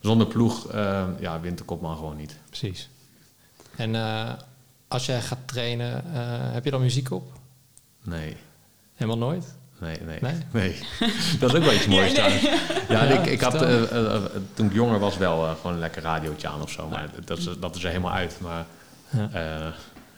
[0.01, 2.38] zonder ploeg uh, ja, wint de kopman gewoon niet.
[2.46, 2.88] Precies.
[3.77, 3.94] En
[4.88, 6.05] als jij gaat trainen,
[6.53, 7.33] heb je dan muziek op?
[8.03, 8.37] Nee.
[8.94, 9.55] Helemaal nooit?
[9.83, 10.35] Nee, nee, nee.
[10.62, 10.79] nee.
[11.38, 12.38] dat is ook wel iets moois Ja, nee.
[12.38, 12.88] trouwens.
[12.88, 14.14] Ja, Ja, ik, ik had uh, uh,
[14.55, 16.88] toen ik jonger was wel uh, gewoon een lekker radiootje aan of zo.
[16.88, 18.37] Maar dat, is, dat is er helemaal uit.
[18.40, 18.64] Maar
[19.11, 19.71] Ja.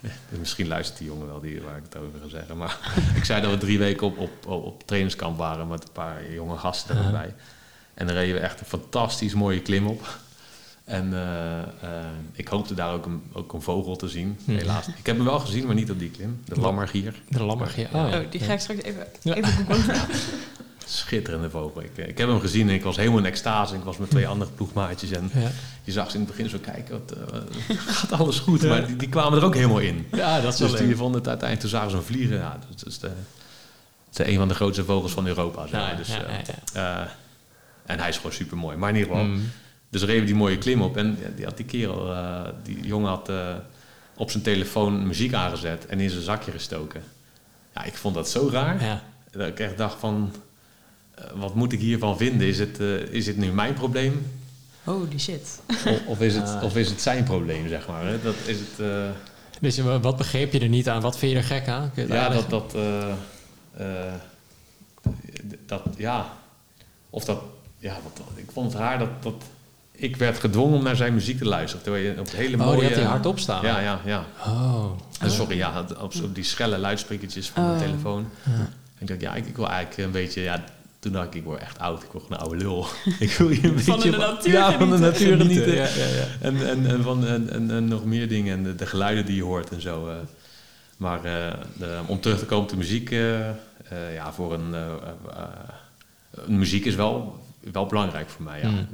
[0.03, 2.57] uh, misschien luistert die jongen wel die, waar ik het over ga zeggen.
[2.57, 2.79] Maar
[3.17, 6.33] ik zei dat we drie weken op, op, op, op trainingskamp waren met een paar
[6.33, 7.35] jonge gasten erbij.
[7.95, 10.19] En dan reden we echt een fantastisch mooie klim op.
[10.85, 14.39] En uh, uh, ik hoopte daar ook een, ook een vogel te zien.
[14.45, 14.57] Mhm.
[14.59, 14.87] Helaas.
[14.89, 16.41] Ik heb hem wel gezien, maar niet op die klim.
[16.45, 17.23] De lammergier.
[17.29, 17.89] De lammergier.
[17.93, 18.05] Ja.
[18.05, 18.21] Oh, ja.
[18.21, 19.35] Oh, die ga ik straks even, Ja.
[19.35, 19.67] even.
[20.87, 21.83] Schitterende vogel.
[21.83, 23.75] Ik, ik heb hem gezien en ik was helemaal in extase.
[23.75, 25.51] Ik was met twee andere ploegmaatjes en Ja.
[25.83, 27.17] je zag ze in het begin zo kijken, wat,
[27.69, 28.63] uh, gaat alles goed?
[28.63, 30.07] Maar die, die, kwamen er ook helemaal in.
[30.13, 32.37] ja, dat is Dus die vonden het uiteindelijk, toen zagen ze hem vliegen.
[32.37, 33.11] Ja, dat is de,
[34.11, 35.67] het is een van de grootste vogels van Europa.
[35.67, 35.91] Zeg maar.
[35.91, 36.23] Ja, dus, ja,
[36.75, 37.17] ja,
[37.87, 38.77] en hij is gewoon super mooi.
[38.77, 39.51] Maar in ieder geval, Mm.
[39.95, 40.97] Dus reden we die mooie klim op.
[40.97, 43.55] En ja, die had die kerel, uh, die jongen had uh,
[44.17, 47.03] op zijn telefoon muziek aangezet en in zijn zakje gestoken.
[47.75, 48.85] Ja, ik vond dat zo raar.
[48.85, 49.03] Ja.
[49.31, 50.33] Dat ik echt dacht van,
[51.19, 52.47] uh, wat moet ik hiervan vinden?
[52.47, 54.27] Is het, uh, is het nu mijn probleem?
[54.85, 55.61] Holy shit.
[55.69, 58.07] Of, of, is, het, of is het zijn probleem, zeg maar?
[58.07, 58.23] Hè?
[58.23, 58.81] Dat is het...
[58.81, 59.11] Uh,
[59.61, 61.01] Dus je- wat begreep je er niet aan?
[61.01, 61.91] Wat vind je er gek aan?
[61.95, 62.51] Je ja, uitleggen?
[62.51, 62.71] dat...
[62.71, 63.13] dat, uh,
[63.81, 64.15] uh,
[65.67, 66.33] dat ja,
[67.11, 67.43] of dat...
[67.79, 69.45] Ja, wat, ik vond het raar dat, dat
[69.97, 71.83] ik werd gedwongen om naar zijn muziek te luisteren.
[71.85, 72.79] Terwijl je op hele Oh, mooie...
[72.79, 73.65] die had hij hardop staan.
[73.65, 74.25] Ja, ja, ja.
[74.47, 74.91] Oh.
[75.21, 77.79] En sorry, ja, op, op die schelle luidsprekertjes van Oh.
[77.79, 78.29] de telefoon.
[78.45, 78.51] Ja.
[78.53, 80.41] En ik dacht, ja, ik, ik wil eigenlijk een beetje...
[80.43, 80.65] Ja,
[80.99, 82.03] toen dacht ik, ik word echt oud.
[82.03, 82.87] Ik word een oude lul.
[83.19, 84.11] ik wil hier een Van beetje...
[84.11, 85.75] de natuur Ja, van de natuur genieten.
[85.75, 86.27] Ja, ja, ja.
[86.41, 88.57] En, en, en, van, en, en, en nog meer dingen.
[88.57, 90.09] En de, de geluiden die je hoort en zo.
[90.09, 90.15] eh.
[90.97, 93.11] maar eh, de, om terug te komen op de muziek...
[93.11, 93.39] eh,
[94.15, 94.75] ja, voor een...
[96.47, 98.69] muziek is wel, wel belangrijk voor mij, ja.
[98.69, 98.87] Mm.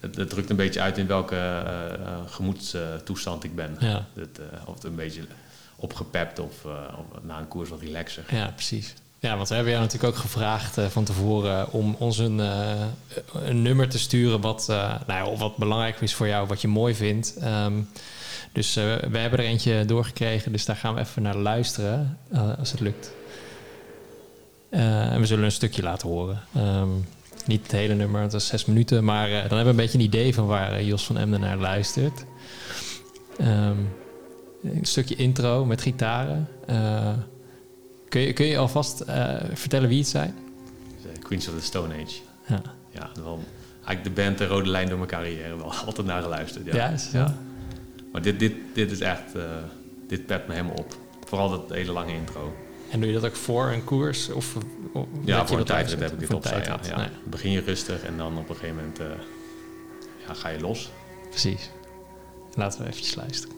[0.00, 3.76] Het, het drukt een beetje uit in welke eh, eh, gemoedstoestand ik ben.
[3.80, 4.06] Ja.
[4.14, 5.22] Het, eh, of het een beetje
[5.76, 6.64] opgepept of,
[6.98, 8.24] of na een koers wat relaxer.
[8.30, 8.94] Ja, precies.
[9.18, 12.38] Ja, want we hebben jou natuurlijk ook gevraagd van tevoren om ons een,
[13.32, 14.66] een nummer te sturen wat,
[15.06, 17.36] nou ja, wat belangrijk is voor jou, wat je mooi vindt.
[17.36, 17.80] Ehm,
[18.52, 22.18] dus we hebben er eentje doorgekregen, dus daar gaan we even naar luisteren,
[22.58, 23.12] als het lukt.
[24.70, 26.42] En we zullen een stukje laten horen.
[26.54, 26.88] Ehm,
[27.46, 29.98] niet het hele nummer, het is zes minuten, maar eh, dan hebben we een beetje
[29.98, 32.24] een idee van waar eh, Jos van Emden naar luistert.
[33.38, 33.76] Ehm,
[34.62, 36.48] een stukje intro met gitaren.
[36.66, 37.12] Eh,
[38.08, 39.04] kun, je, kun je alvast
[39.52, 40.34] vertellen wie het zijn?
[41.22, 42.20] Queens of the Stone Age.
[42.46, 42.62] Ja.
[42.90, 43.44] Ja, wel,
[43.84, 45.56] eigenlijk de band de rode lijn door mijn carrière.
[45.56, 46.66] Wel altijd naar geluisterd.
[46.66, 47.26] Ja, Ja, zo?
[48.12, 49.32] Maar dit, dit, dit is echt...
[50.08, 50.96] dit pept me helemaal op.
[51.26, 52.54] Vooral dat hele lange intro.
[52.90, 54.28] En doe je dat ook voor een koers?
[54.28, 54.56] Of,
[54.92, 56.96] of Ja, voor een tijdrit heb ik dit Voor op een Ja, tijdrit, ja.
[56.96, 57.08] nee.
[57.24, 59.06] Begin je rustig en dan op een gegeven moment eh,
[60.26, 60.90] ja, ga je los.
[61.30, 61.70] Precies.
[62.54, 63.56] Laten we eventjes luisteren.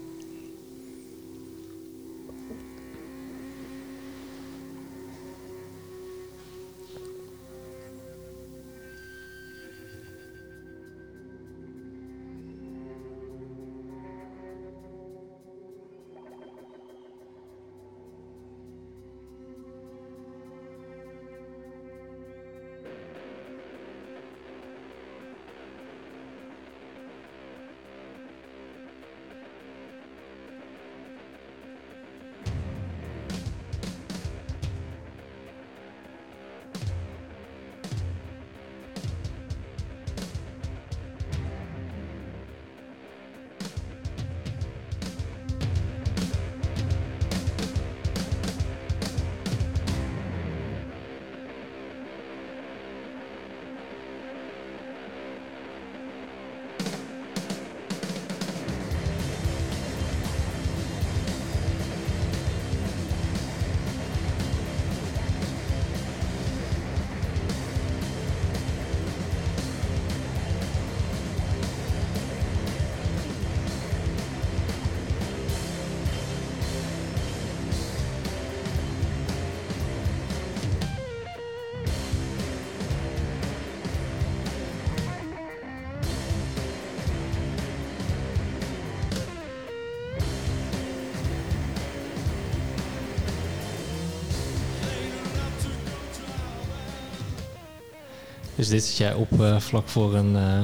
[98.61, 100.59] Dus dit zit jij op eh, vlak voor een, eh,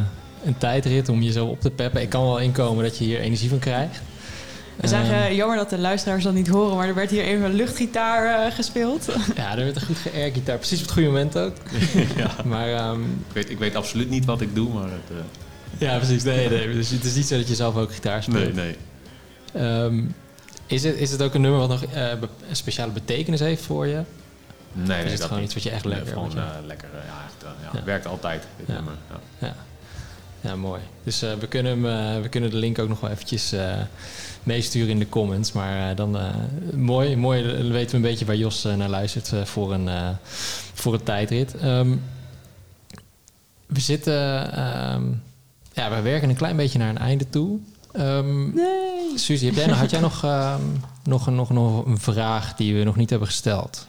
[0.44, 2.00] een tijdrit om je zo op te peppen.
[2.00, 4.00] Ik kan wel inkomen dat je hier energie van krijgt.
[4.76, 7.44] We zagen, Ehm, jammer dat de luisteraars dat niet horen, maar er werd hier even
[7.44, 9.06] een luchtgitaar eh, gespeeld.
[9.36, 10.56] ja, er werd een goed ge-air-gitaar.
[10.56, 11.54] Precies op het goede moment ook.
[12.16, 12.30] ja.
[12.44, 15.96] Maar ehm, ik, weet, ik weet absoluut niet wat ik doe, maar het, eh, ja,
[15.96, 16.22] precies.
[16.22, 16.72] Nee, nee.
[16.78, 18.54] Dus het is niet zo dat je zelf ook gitaar speelt.
[18.54, 18.74] nee,
[19.52, 19.62] nee.
[19.62, 20.02] Ehm,
[20.66, 22.10] is, het, is het ook een nummer wat nog eh,
[22.48, 24.02] een speciale betekenis heeft voor je?
[24.72, 25.54] Nee, nee, is het dat gewoon niet.
[25.54, 26.12] iets wat je echt Nee, lekker...
[26.12, 28.74] Gewoon je- eh, lekker, eh, ja, echt, eh, ja, werkt altijd, dit Ja.
[28.74, 28.92] nummer.
[29.10, 29.46] Ja.
[29.46, 29.54] Ja.
[30.40, 30.80] ja, mooi.
[31.04, 33.74] Dus eh, we, kunnen hem, eh, we kunnen de link ook nog wel eventjes eh,
[34.42, 35.52] meesturen in de comments.
[35.52, 36.24] Maar eh, dan eh,
[36.74, 39.88] mooi, mooi, dan weten we een beetje waar Jos eh, naar luistert eh, voor, een,
[39.88, 40.08] eh,
[40.74, 41.54] voor een tijdrit.
[41.56, 41.96] Ehm,
[43.66, 45.02] we zitten, ehm,
[45.72, 47.58] ja, we werken een klein beetje naar een einde toe.
[47.92, 49.18] Ehm Nee.
[49.18, 50.60] Suzy, heb jij, nog- had jij nog, ehm,
[51.04, 53.86] nog, een, nog, nog een vraag die we nog niet hebben gesteld?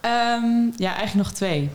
[0.00, 1.70] Ehm, ja, eigenlijk nog twee.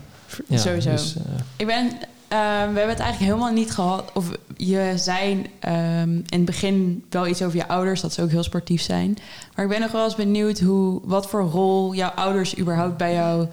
[0.48, 0.92] Ja, Sowieso.
[0.92, 1.22] dus, eh,
[1.56, 1.86] Ik ben,
[2.28, 4.12] ehm, we hebben het eigenlijk helemaal niet gehad.
[4.14, 8.30] Of je zei ehm, in het begin wel iets over je ouders, dat ze ook
[8.30, 9.18] heel sportief zijn.
[9.56, 13.14] Maar ik ben nog wel eens benieuwd hoe, wat voor rol jouw ouders überhaupt bij
[13.14, 13.50] jouw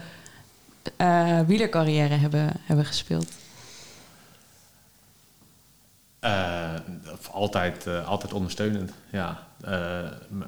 [0.96, 3.26] eh wielercarrière hebben, hebben gespeeld.
[6.18, 6.74] Eh,
[7.30, 9.46] altijd, eh, altijd ondersteunend, ja.
[9.60, 10.00] Eh,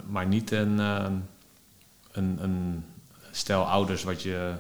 [0.07, 2.85] maar niet een, een, een
[3.37, 4.53] stel ouders wat je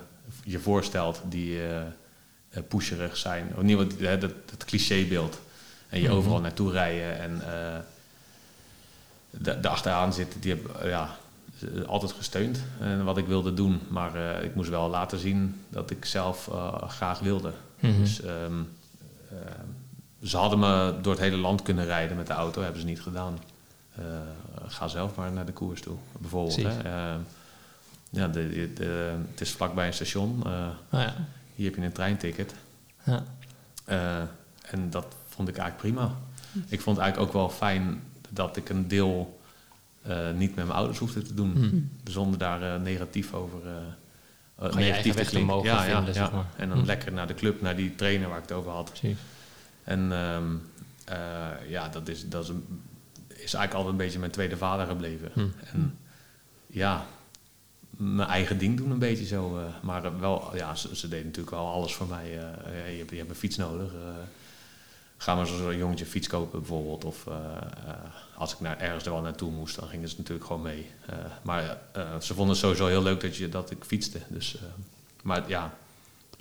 [0.44, 1.86] je voorstelt die eh, eh,
[2.68, 3.52] pusherig zijn.
[3.56, 5.40] Of niet, wat- dat, dat clichébeeld.
[5.88, 6.16] En je Mhm.
[6.16, 7.42] overal naartoe rijden en
[9.30, 11.16] de, de achteraan zitten, die hebben ja,
[11.86, 13.80] altijd gesteund en wat ik wilde doen.
[13.88, 16.50] Maar ik moest wel laten zien dat ik zelf
[16.88, 17.52] graag wilde.
[17.80, 17.98] mhm.
[18.00, 18.62] Dus ehm,
[20.22, 23.00] ze hadden me door het hele land kunnen rijden met de auto, hebben ze niet
[23.02, 23.38] gedaan.
[24.66, 26.60] Ga zelf maar naar de koers toe, bijvoorbeeld.
[28.14, 30.38] Ja, de, de, de- het is vlakbij een station.
[30.46, 30.50] eh,
[30.90, 31.14] nou ja.
[31.54, 32.54] hier heb je een treinticket.
[33.04, 33.24] Ja.
[33.84, 34.16] Eh,
[34.70, 36.14] en dat vond ik eigenlijk prima.
[36.68, 39.40] Ik vond het eigenlijk ook wel fijn dat ik een deel
[40.02, 41.52] eh, niet met mijn ouders hoefde te doen.
[42.04, 42.10] Hm.
[42.10, 46.36] Zonder daar negatief over uh, eigen weg te mogen ja, vinden, ja, zeg ja.
[46.36, 46.46] maar.
[46.56, 46.84] En dan Hm.
[46.84, 48.90] lekker naar de club, naar die trainer waar ik het over had.
[48.90, 49.18] Precies.
[49.84, 50.44] En ehm,
[51.04, 52.64] eh, ja, dat, is, dat is, een,
[53.28, 55.30] is eigenlijk altijd een beetje mijn tweede vader gebleven.
[55.32, 55.46] Hm.
[55.72, 55.98] En
[56.66, 57.06] ja,
[57.96, 59.58] mijn eigen ding doen een beetje zo.
[59.58, 62.24] eh, maar wel, ja, ze, deden natuurlijk wel alles voor mij.
[62.24, 63.92] eh, je, hebt, je hebt een fiets nodig.
[63.92, 63.98] eh,
[65.16, 67.04] ga maar zo'n jongetje fiets kopen bijvoorbeeld.
[67.04, 67.94] Of eh, eh,
[68.36, 70.90] als ik naar, ergens er wel naartoe moest, dan gingen ze natuurlijk gewoon mee.
[71.06, 74.18] Eh, maar eh, ze vonden het sowieso heel leuk dat, je, dat ik fietste.
[74.28, 74.62] Dus, eh,
[75.22, 75.74] maar ja,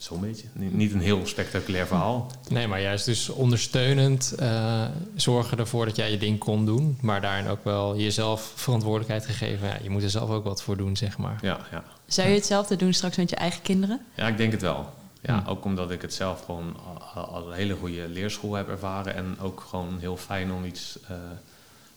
[0.03, 0.47] zo'n beetje.
[0.53, 2.31] Niet, een heel spectaculair verhaal.
[2.49, 4.83] Nee, maar juist dus ondersteunend eh,
[5.15, 6.97] zorgen ervoor dat jij je ding kon doen.
[7.01, 9.67] Maar daarin ook wel jezelf verantwoordelijkheid gegeven.
[9.67, 11.37] Ja, je moet er zelf ook wat voor doen, zeg maar.
[11.41, 11.83] Ja, ja.
[12.07, 14.05] Zou je hetzelfde doen straks met je eigen kinderen?
[14.15, 14.93] ja ik denk het wel.
[15.21, 15.49] Ja, Hm.
[15.49, 19.15] ook omdat ik het zelf gewoon a- a- als een hele goede leerschool heb ervaren.
[19.15, 21.15] En ook gewoon heel fijn om iets eh,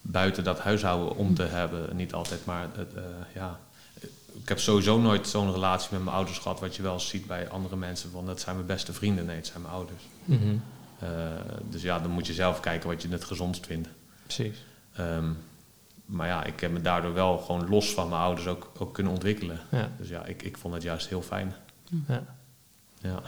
[0.00, 1.96] buiten dat huishouden om te hebben.
[1.96, 3.02] Niet altijd, maar het, eh,
[3.34, 3.58] ja.
[4.46, 7.48] Ik heb sowieso nooit zo'n relatie met mijn ouders gehad, wat je wel ziet bij
[7.48, 8.10] andere mensen.
[8.10, 9.26] Van dat zijn mijn beste vrienden.
[9.26, 10.02] Nee, het zijn mijn ouders.
[10.24, 10.56] Mhm,
[10.98, 11.08] Eh,
[11.70, 13.88] dus ja, dan moet je zelf kijken wat je het gezondst vindt.
[14.22, 14.64] Precies.
[14.96, 15.28] Ehm,
[16.04, 19.12] maar ja, ik heb me daardoor wel gewoon los van mijn ouders ook, ook kunnen
[19.12, 19.60] ontwikkelen.
[19.70, 19.90] Ja.
[19.98, 21.54] Dus ja, ik, ik vond het juist heel fijn.
[22.08, 22.24] Ja.
[23.00, 23.20] Ja.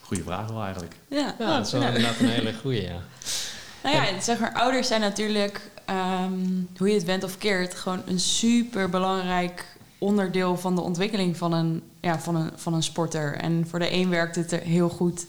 [0.00, 0.96] Goeie vraag wel eigenlijk.
[1.08, 3.00] Ja, Ja, dat is wel nou, inderdaad een hele goeie, ja.
[3.82, 6.40] nou ja, zeg maar, ouders zijn natuurlijk, ehm,
[6.76, 9.70] hoe je het went of keert, gewoon een super belangrijk
[10.02, 13.34] onderdeel van de ontwikkeling van een, ja, van een, van een sporter.
[13.36, 15.26] En voor de een werkt het er heel goed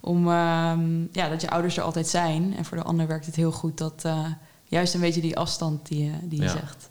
[0.00, 2.54] om ehm, ja, dat je ouders er altijd zijn.
[2.56, 4.26] En voor de ander werkt het heel goed dat eh,
[4.64, 6.50] juist een beetje die afstand die, je- die je Ja.
[6.52, 6.88] zegt.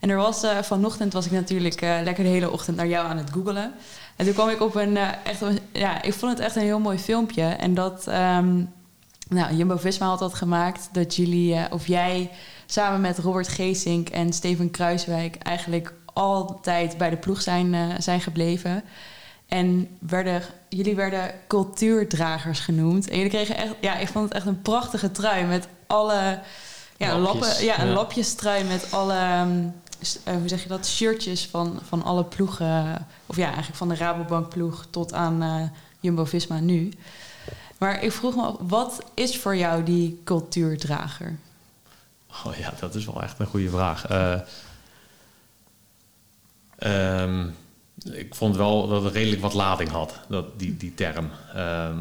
[0.00, 3.06] En er was eh, vanochtend was ik natuurlijk eh, lekker de hele ochtend naar jou
[3.08, 3.72] aan het googelen.
[4.16, 5.42] En toen kwam ik op een eh, echt
[5.72, 7.42] ja, ik vond het echt een heel mooi filmpje.
[7.42, 8.62] En dat ehm,
[9.28, 12.30] nou, Jumbo Visma had dat gemaakt dat jullie eh, of jij
[12.66, 18.20] samen met Robert Geesink en Steven Kruiswijk eigenlijk altijd bij de ploeg zijn, eh, zijn
[18.20, 18.82] gebleven.
[19.48, 23.08] En werden, jullie werden cultuurdragers genoemd.
[23.08, 26.38] En jullie kregen echt, ja, ik vond het echt een prachtige trui met alle
[26.96, 27.92] ja, Lapjes, lappen, ja, een ja.
[27.92, 29.68] lapjestrui met alle, ehm,
[30.24, 33.06] eh, hoe zeg je dat, shirtjes van, van alle ploegen.
[33.26, 35.62] Of ja, eigenlijk van de Rabobank ploeg tot aan eh,
[36.00, 36.92] Jumbo-Visma nu.
[37.78, 41.38] Maar ik vroeg me, af, wat is voor jou die cultuurdrager?
[42.44, 44.06] Oh ja, dat is wel echt een goede vraag.
[46.80, 47.46] Ehm,
[48.12, 51.30] ik vond wel dat het redelijk wat lading had, dat, die, die term.
[51.54, 51.98] Eh,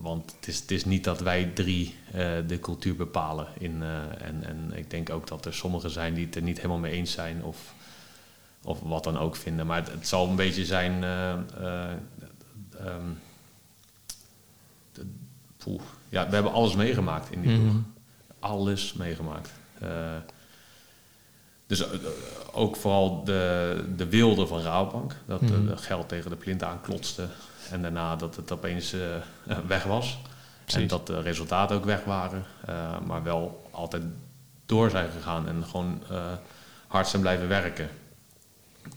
[0.00, 3.46] want het is, het is niet dat wij drie eh, de cultuur bepalen.
[3.58, 6.56] In, eh, en, en ik denk ook dat er sommigen zijn die het er niet
[6.56, 7.74] helemaal mee eens zijn of,
[8.62, 9.66] of wat dan ook vinden.
[9.66, 11.00] Maar het, het zal een beetje zijn.
[11.00, 11.96] de-
[15.56, 15.82] poeh.
[16.08, 17.80] ja, we hebben alles meegemaakt in die ploeg Mhm.
[18.38, 19.50] alles meegemaakt.
[21.66, 21.84] Dus
[22.56, 25.12] ook vooral de, de wilde van Rabobank.
[25.26, 25.66] Dat eh, Mhm.
[25.66, 27.26] de geld tegen de plint aanklotste.
[27.70, 29.22] En daarna dat het opeens eh, eh,
[29.66, 30.18] weg was.
[30.64, 30.82] Precies.
[30.82, 32.44] En dat de resultaten ook weg waren.
[32.66, 34.02] Eh, maar wel altijd
[34.66, 35.48] door zijn gegaan.
[35.48, 36.32] En gewoon eh,
[36.86, 37.88] hard zijn blijven werken.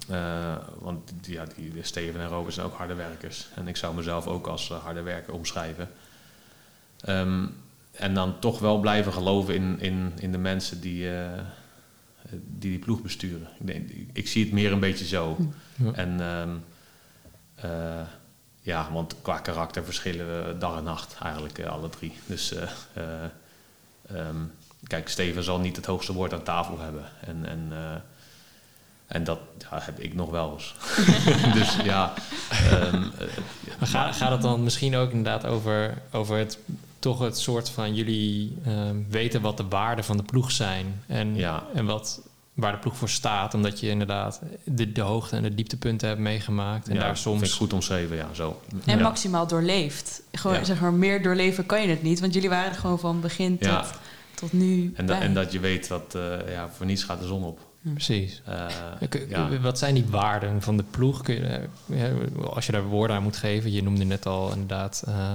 [0.10, 3.48] Eh, want die- ja, die, de Steven en Robert zijn ook harde werkers.
[3.56, 5.90] En ik zou mezelf ook als eh, harde werker omschrijven.
[7.02, 7.46] Ehm,
[7.92, 11.26] en dan toch wel blijven geloven in, in, in de mensen die, eh,
[12.32, 13.48] die die ploeg besturen.
[13.66, 15.38] Ik, ik zie het meer een beetje zo.
[15.76, 15.92] Ja.
[15.94, 16.50] En ehm,
[17.56, 18.02] eh,
[18.62, 22.14] ja, want qua karakter verschillen we dag en nacht eigenlijk eh, alle drie.
[22.26, 22.64] Dus eh,
[22.94, 23.24] eh,
[24.20, 24.38] ehm,
[24.88, 27.06] kijk, Steven zal niet het hoogste woord aan tafel hebben.
[27.26, 27.72] En, en,
[29.08, 30.76] en dat ja, heb ik nog wel eens.
[31.60, 32.14] dus ja.
[32.50, 33.28] ehm, eh,
[33.80, 36.58] Maar ga- gaat het dan misschien ook inderdaad over, over het,
[37.00, 41.36] toch het soort van jullie ehm, weten wat de waarden van de ploeg zijn en,
[41.36, 41.64] Ja.
[41.74, 42.22] en wat,
[42.54, 46.20] waar de ploeg voor staat, omdat je inderdaad de, de hoogte en de dieptepunten hebt
[46.22, 48.62] meegemaakt en ja, daar vind ik soms goed omschreven, ja, zo.
[48.86, 49.04] En ja.
[49.04, 50.22] maximaal doorleefd.
[50.32, 50.64] Gewoon, Ja.
[50.64, 52.20] zeg maar, meer doorleven kan je het niet.
[52.20, 53.86] Want jullie waren gewoon van begin tot, Ja.
[54.36, 57.44] tot nu En, en dat je weet dat eh, ja, voor niets gaat de zon
[57.44, 57.60] op.
[57.94, 58.42] precies.
[58.46, 58.66] Eh,
[59.30, 59.60] ja.
[59.60, 61.22] Wat zijn die waarden van de ploeg?
[61.22, 61.68] Kun je,
[62.54, 65.04] als je daar woorden aan moet geven, je noemde net al inderdaad.
[65.08, 65.32] eh,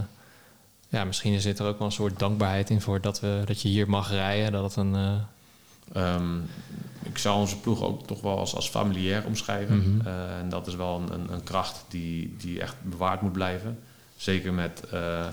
[0.95, 3.69] ja, misschien zit er ook wel een soort dankbaarheid in voor dat, we, dat je
[3.69, 4.53] hier mag rijden.
[4.53, 4.95] Dat het een.
[4.95, 5.13] eh,
[5.93, 6.39] Ehm,
[7.03, 9.97] ik zou onze ploeg ook toch wel als, als familiair omschrijven.
[9.97, 10.07] Mhm.
[10.07, 13.79] Eh, en dat is wel een, een, een kracht die, die echt bewaard moet blijven.
[14.17, 15.27] Zeker met eh,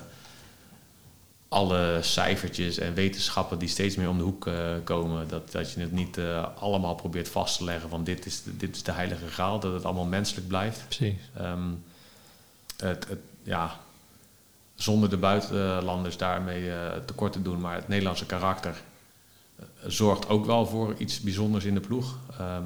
[1.48, 4.50] alle cijfertjes en wetenschappen die steeds meer om de hoek
[4.84, 5.28] komen.
[5.28, 6.20] Dat, dat je het niet
[6.60, 9.60] allemaal probeert vast te leggen van dit is, de, dit is de heilige graal.
[9.60, 10.84] Dat het allemaal menselijk blijft.
[10.88, 11.20] precies.
[11.38, 11.70] Ehm,
[12.78, 13.80] het, het, ja,
[14.82, 18.82] zonder de buitenlanders daarmee eh, tekort te doen, maar het Nederlandse karakter
[19.56, 22.18] eh, zorgt ook wel voor iets bijzonders in de ploeg.
[22.40, 22.64] Ehm,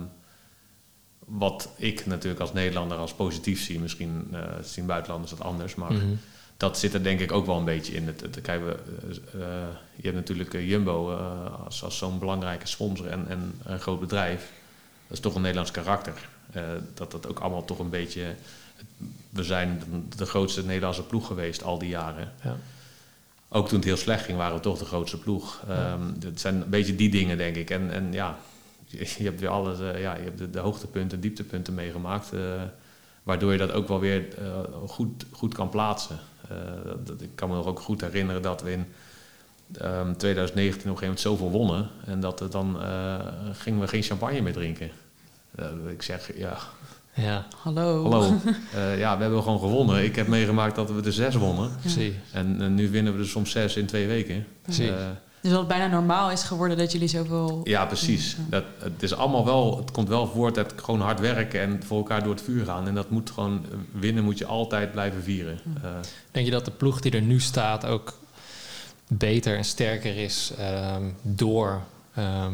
[1.20, 5.92] wat ik natuurlijk als Nederlander als positief zie, misschien eh, zien buitenlanders dat anders, maar
[5.92, 6.14] Mhm.
[6.58, 8.08] dat zit er denk ik ook wel een beetje in.
[8.08, 8.78] Het, het, kijk, we,
[9.96, 11.14] je hebt natuurlijk Jumbo
[11.66, 14.52] als, als zo'n belangrijke sponsor en, en een groot bedrijf.
[15.08, 16.30] Dat is toch een Nederlands karakter.
[16.94, 18.36] Dat dat ook allemaal toch een beetje...
[19.36, 19.82] We zijn
[20.16, 22.32] de grootste Nederlandse ploeg geweest al die jaren.
[22.44, 22.58] Ja.
[23.50, 25.64] Ook toen het heel slecht ging, waren we toch de grootste ploeg.
[25.70, 27.70] Ehm het zijn een beetje die dingen, denk ik.
[27.70, 28.38] En, en ja,
[28.86, 29.80] je, hebt weer alles...
[29.80, 32.34] eh, ja, je hebt de, de hoogtepunten en dieptepunten meegemaakt.
[32.34, 32.62] eh,
[33.24, 36.20] waardoor je dat ook wel weer eh, goed, goed kan plaatsen.
[37.04, 38.86] Dat, ik kan me nog ook goed herinneren dat we in
[39.78, 41.90] ehm, 2019 op een gegeven moment zoveel wonnen.
[42.06, 42.80] En dat er dan
[43.54, 44.92] gingen we geen champagne meer drinken.
[45.88, 46.58] Ik zeg, ja,
[47.16, 48.02] Ja, Hallo.
[48.10, 48.34] hallo.
[48.76, 50.04] Eh, ja, we hebben gewoon gewonnen.
[50.04, 51.72] Ik heb meegemaakt dat we er zes wonnen.
[51.82, 52.14] precies.
[52.32, 54.46] En nu winnen we er soms zes in twee weken.
[54.62, 54.90] Precies.
[54.90, 54.96] Eh,
[55.42, 57.62] Dus wat bijna normaal is geworden dat jullie zoveel...
[57.64, 58.38] ja, precies.
[58.50, 61.98] Dat, het, is allemaal wel, het komt wel voort uit gewoon hard werken en voor
[61.98, 62.88] elkaar door het vuur gaan.
[62.88, 65.60] En dat moet gewoon, winnen moet je altijd blijven vieren.
[65.84, 65.90] Eh,
[66.32, 68.14] Denk je dat de ploeg die er nu staat ook
[69.08, 71.82] beter en sterker is ehm, door
[72.16, 72.54] ehm,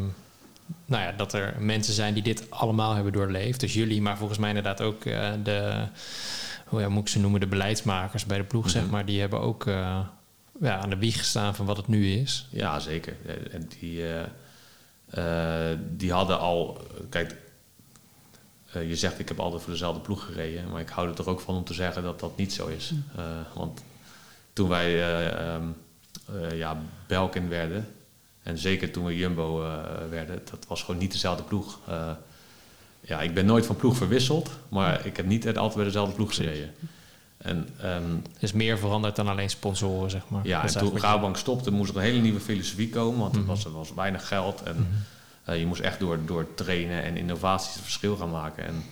[0.92, 3.60] nou ja, dat er mensen zijn die dit allemaal hebben doorleefd?
[3.60, 5.86] Dus jullie, maar volgens mij inderdaad ook eh, de,
[6.66, 8.90] hoe ja, moet ik ze noemen, de beleidsmakers bij de ploeg, zeg Mhm.
[8.92, 10.00] maar, die hebben ook eh,
[10.60, 12.46] ja, aan de wieg gestaan van wat het nu is.
[12.50, 13.16] Ja, zeker.
[13.52, 16.80] En die, eh, eh, die hadden al.
[17.08, 17.36] Kijk,
[18.72, 21.26] eh, je zegt ik heb altijd voor dezelfde ploeg gereden, maar ik hou er toch
[21.26, 22.92] ook van om te zeggen dat dat niet zo is.
[23.16, 23.24] Eh,
[23.54, 23.82] want
[24.52, 25.62] toen wij eh, ehm,
[26.34, 27.86] eh, ja, Belkin werden,
[28.42, 29.74] en zeker toen we Jumbo eh,
[30.10, 31.78] werden, dat was gewoon niet dezelfde ploeg.
[31.88, 32.10] Eh,
[33.00, 36.34] ja, ik ben nooit van ploeg verwisseld, maar ik heb niet altijd bij dezelfde ploeg
[36.34, 36.70] gereden.
[37.36, 40.46] En ehm, Er is meer veranderd dan alleen sponsoren, zeg maar.
[40.46, 43.18] ja, is en toen Rabobank stopte, moest er een hele nieuwe filosofie komen.
[43.20, 43.40] Want Mhm.
[43.40, 44.62] er, was, er was weinig geld.
[44.62, 44.86] En Mhm.
[45.44, 48.64] eh, je moest echt door, door trainen en innovaties het verschil gaan maken.
[48.66, 48.82] En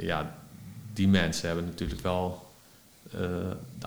[0.00, 0.34] ja,
[0.92, 2.46] die mensen hebben natuurlijk wel...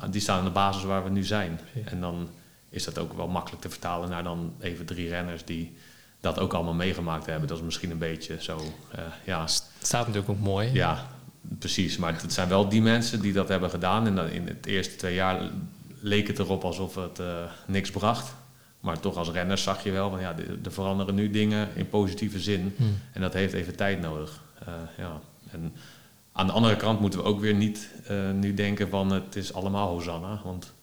[0.09, 1.59] die staan aan de basis waar we nu zijn.
[1.73, 1.81] Ja.
[1.85, 2.29] En dan
[2.71, 5.45] is dat ook wel makkelijk te vertalen naar dan even drie renners...
[5.45, 5.73] die
[6.19, 7.47] dat ook allemaal meegemaakt hebben.
[7.47, 8.57] Dat is misschien een beetje zo...
[8.91, 10.73] eh, ja, Het staat natuurlijk ook mooi.
[10.73, 11.07] ja,
[11.59, 11.97] precies.
[11.97, 14.07] Maar het zijn wel die mensen die dat hebben gedaan.
[14.07, 15.49] En dan in het eerste twee jaar
[15.99, 18.33] leek het erop alsof het eh, niks bracht.
[18.79, 21.89] Maar toch als renners zag je wel van ja, er er veranderen nu dingen in
[21.89, 22.73] positieve zin.
[22.77, 22.83] Hm.
[23.13, 24.41] En dat heeft even tijd nodig.
[24.65, 25.19] Eh, ja.
[25.51, 25.73] En
[26.31, 27.89] aan de andere kant moeten we ook weer niet
[28.33, 30.41] nu denken van het is allemaal Hosanna.
[30.43, 30.73] Want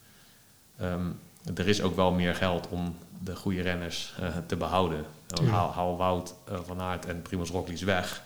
[0.79, 1.07] ehm,
[1.55, 5.05] er is ook wel meer geld om de goede renners eh, te behouden.
[5.51, 8.23] Haal, haal Wout eh, van Aert en Primoz Roglic weg.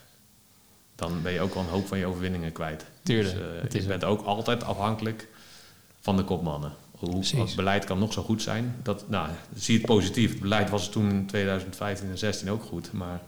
[0.95, 2.85] Dan ben je ook wel een hoop van je overwinningen kwijt.
[3.03, 5.29] Tuurlijk, Dus, eh, je bent ook altijd afhankelijk
[6.01, 6.73] van de kopmannen.
[6.91, 8.75] Hoe, het beleid kan nog zo goed zijn.
[8.83, 10.31] Dat, nou, zie het positief.
[10.31, 12.93] Het beleid was toen in 2015 en 2016 ook goed.
[12.93, 13.21] Maar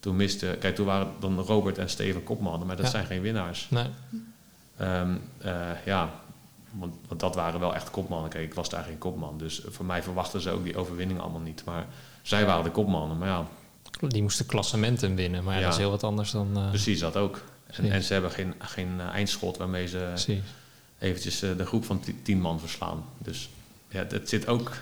[0.00, 0.56] toen miste...
[0.60, 2.66] Kijk, toen waren dan Robert en Steven kopmannen.
[2.66, 2.90] Maar dat Ja.
[2.90, 3.66] zijn geen winnaars.
[3.70, 3.86] Nee,
[4.76, 6.10] Ehm, eh, ja,
[6.78, 8.30] want, want dat waren wel echt kopmannen.
[8.30, 9.38] Kijk, ik was daar geen kopman.
[9.38, 11.62] Dus voor mij verwachten ze ook die overwinning allemaal niet.
[11.64, 11.86] Maar
[12.22, 13.18] zij waren de kopmannen.
[13.18, 13.46] Maar ja,
[14.08, 15.44] die moesten klassementen winnen.
[15.44, 15.64] Maar ja, Ja.
[15.64, 16.48] dat is heel wat anders dan...
[16.56, 17.40] eh, precies dat ook.
[17.66, 20.42] En, ze hebben geen, geen eh, eindschot waarmee ze precies.
[20.98, 23.04] eventjes eh, de groep van ti- tien man verslaan.
[23.18, 23.48] Dus
[23.88, 24.72] ja, het zit ook...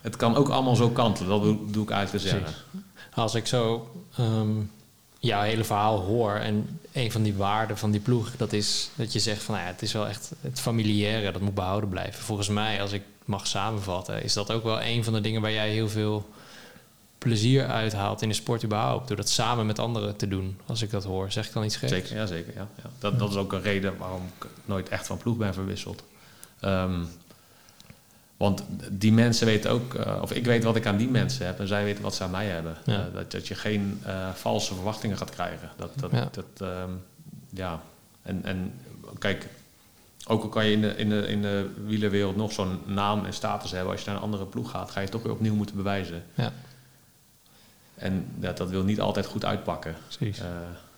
[0.00, 1.28] Het kan ook allemaal zo kantelen.
[1.30, 2.54] Dat doe, doe ik eigenlijk te zeggen.
[3.14, 4.50] Als ik zo ehm,
[5.18, 9.12] jouw hele verhaal hoor en een van die waarden van die ploeg, dat is dat
[9.12, 12.22] je zegt van nou ja, het is wel echt het familiaire, dat moet behouden blijven.
[12.24, 15.52] Volgens mij, als ik mag samenvatten, is dat ook wel een van de dingen waar
[15.52, 16.28] jij heel veel
[17.18, 19.08] plezier uithaalt in de sport überhaupt.
[19.08, 21.32] Door dat samen met anderen te doen, als ik dat hoor.
[21.32, 21.92] Zeg ik dan iets geks?
[21.92, 22.52] Zeker, ja, zeker.
[22.54, 22.90] Ja, ja.
[22.98, 26.02] Dat, dat is ook een reden waarom ik nooit echt van ploeg ben verwisseld.
[26.60, 27.02] Ehm,
[28.36, 31.60] want die mensen weten ook, eh, of ik weet wat ik aan die mensen heb
[31.60, 32.76] en zij weten wat ze aan mij hebben.
[32.84, 33.06] Ja.
[33.06, 35.70] Eh, dat, dat je geen eh, valse verwachtingen gaat krijgen.
[35.76, 36.28] Dat, dat, Ja.
[36.32, 36.90] dat, ehm,
[37.50, 37.82] ja.
[38.22, 38.72] En, en
[39.18, 39.46] kijk,
[40.26, 43.32] ook al kan je in de, in de, in de wielerwereld nog zo'n naam en
[43.32, 45.54] status hebben, als je naar een andere ploeg gaat, ga je het toch weer opnieuw
[45.54, 46.22] moeten bewijzen.
[46.34, 46.52] Ja,
[47.94, 49.94] En dat, dat wil niet altijd goed uitpakken.
[50.06, 50.38] precies.
[50.38, 50.46] Eh,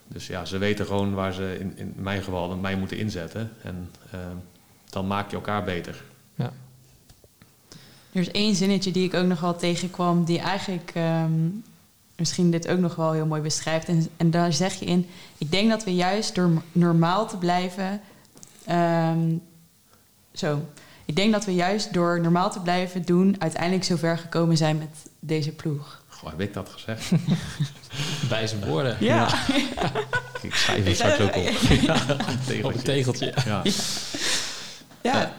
[0.09, 3.51] dus ja, ze weten gewoon waar ze in, in mijn geval mij moeten inzetten.
[3.63, 4.19] En eh,
[4.91, 6.03] dan maak je elkaar beter.
[6.35, 6.53] Ja.
[8.13, 11.33] Er is één zinnetje die ik ook nog wel tegenkwam, die eigenlijk ehm,
[12.17, 13.89] misschien dit ook nog wel heel mooi beschrijft.
[13.89, 15.07] En, en daar zeg je in:
[15.39, 18.01] Ik denk dat we juist door normaal te blijven.
[18.65, 19.21] ehm,
[20.33, 20.63] zo.
[21.05, 24.79] Ik denk dat we juist door normaal te blijven doen, uiteindelijk zo ver gekomen zijn
[24.79, 24.89] met
[25.21, 26.03] deze ploeg.
[26.09, 27.11] Goh, heb ik dat gezegd?
[28.29, 28.97] Bij zijn woorden.
[29.01, 29.29] Ja.
[30.43, 31.49] ik schrijf het straks ook op.
[31.81, 31.97] ja,
[32.63, 33.35] Op een tegeltje.
[33.45, 33.63] Ja.
[35.03, 35.13] Ja.
[35.21, 35.33] Ja,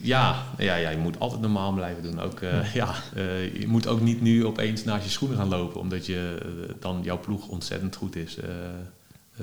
[0.00, 2.20] ja, ja, je moet altijd normaal blijven doen.
[2.20, 5.80] Ook, eh, ja, eh, je moet ook niet nu opeens naast je schoenen gaan lopen,
[5.80, 8.36] omdat je, eh, dan jouw ploeg ontzettend goed is.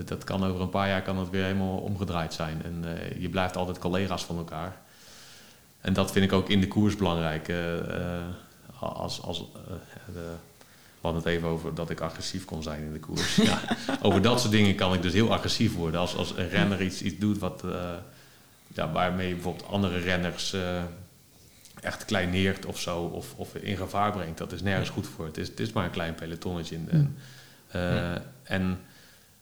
[0.05, 2.61] Dat kan over een paar jaar kan dat weer helemaal omgedraaid zijn.
[2.63, 2.83] En
[3.19, 4.81] je blijft altijd collega's van elkaar.
[5.81, 7.53] En dat vind ik ook in de koers belangrijk.
[8.80, 9.38] als, als,
[10.13, 10.32] de,
[11.01, 13.36] we hadden het even over dat ik agressief kon zijn in de koers.
[13.49, 13.61] ja,
[14.01, 15.99] over dat soort dingen kan ik dus heel agressief worden.
[15.99, 17.63] Als, als een renner iets, iets doet wat,
[18.76, 20.82] ja, waarmee je bijvoorbeeld andere renners eh,
[21.82, 24.38] echt kleineert of zo, of, of in gevaar brengt.
[24.38, 25.26] Dat is nergens goed voor.
[25.26, 26.76] Het is, het is maar een klein pelotonnetje.
[26.76, 27.15] En, Hmm.
[27.82, 28.80] eh, en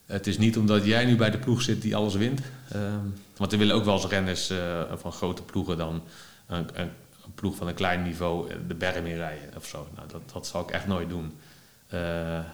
[0.06, 2.40] Het is niet omdat jij nu bij de ploeg zit die alles wint.
[2.70, 3.06] Ehm,
[3.36, 6.02] want er willen ook wel eens renners eh, van grote ploegen dan
[6.46, 6.90] een, een,
[7.24, 9.88] een ploeg van een klein niveau de berm in rijden of zo.
[9.94, 11.32] Nou, dat, dat zal ik echt nooit doen.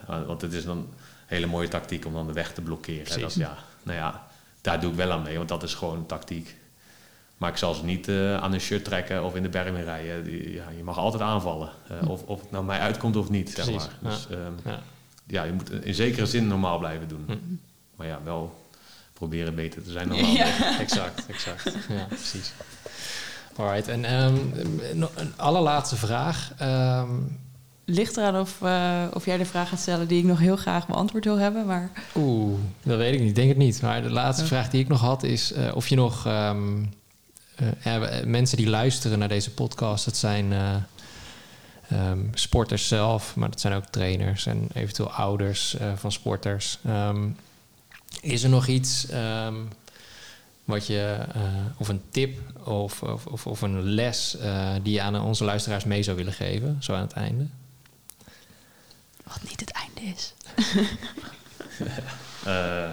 [0.07, 0.89] Want het is dan een
[1.27, 3.21] hele mooie tactiek om dan de weg te blokkeren.
[3.21, 4.27] Dat, ja, nou ja,
[4.61, 6.57] daar doe ik wel aan mee, want dat is gewoon tactiek.
[7.41, 9.85] Maar ik zal ze niet eh, aan een shirt trekken of in de berm in
[9.85, 10.25] rijden.
[10.25, 11.71] Die, ja, je mag altijd aanvallen.
[11.89, 14.13] Eh, of, of het nou mij uitkomt of niet, zeg Precies, maar.
[14.13, 14.79] Dus, ehm, Ja.
[15.27, 17.25] ja, je moet in zekere zin normaal blijven doen.
[17.27, 17.33] Hm.
[17.97, 18.69] Maar ja, wel
[19.13, 20.17] proberen beter te zijn dan.
[20.33, 20.79] Ja.
[20.79, 21.63] Exact, exact.
[21.89, 22.53] Ja, precies.
[23.57, 24.35] Alright, en ehm,
[24.95, 26.53] nog een allerlaatste vraag.
[26.59, 27.11] Ehm,
[27.85, 30.87] Ligt eraan of, eh, of jij de vraag gaat stellen die ik nog heel graag
[30.87, 31.67] beantwoord wil hebben.
[31.67, 33.29] Maar Oeh, dat weet ik niet.
[33.29, 33.83] Ik denk het niet.
[33.83, 34.49] Maar de laatste Ja.
[34.49, 36.27] vraag die ik nog had is of je nog
[37.83, 40.75] ja, eh, mensen die luisteren naar deze podcast, dat zijn eh,
[41.89, 46.79] ehm, sporters zelf, maar dat zijn ook trainers en eventueel ouders eh, van sporters.
[46.85, 47.29] Ehm,
[48.21, 49.55] is er nog iets ehm,
[50.71, 51.43] wat je, eh,
[51.77, 52.39] of een tip
[52.69, 56.33] of, of, of, of een les eh, die je aan onze luisteraars mee zou willen
[56.33, 57.47] geven, zo aan het einde?
[59.25, 60.33] wat niet het einde is.
[62.45, 62.91] Eh,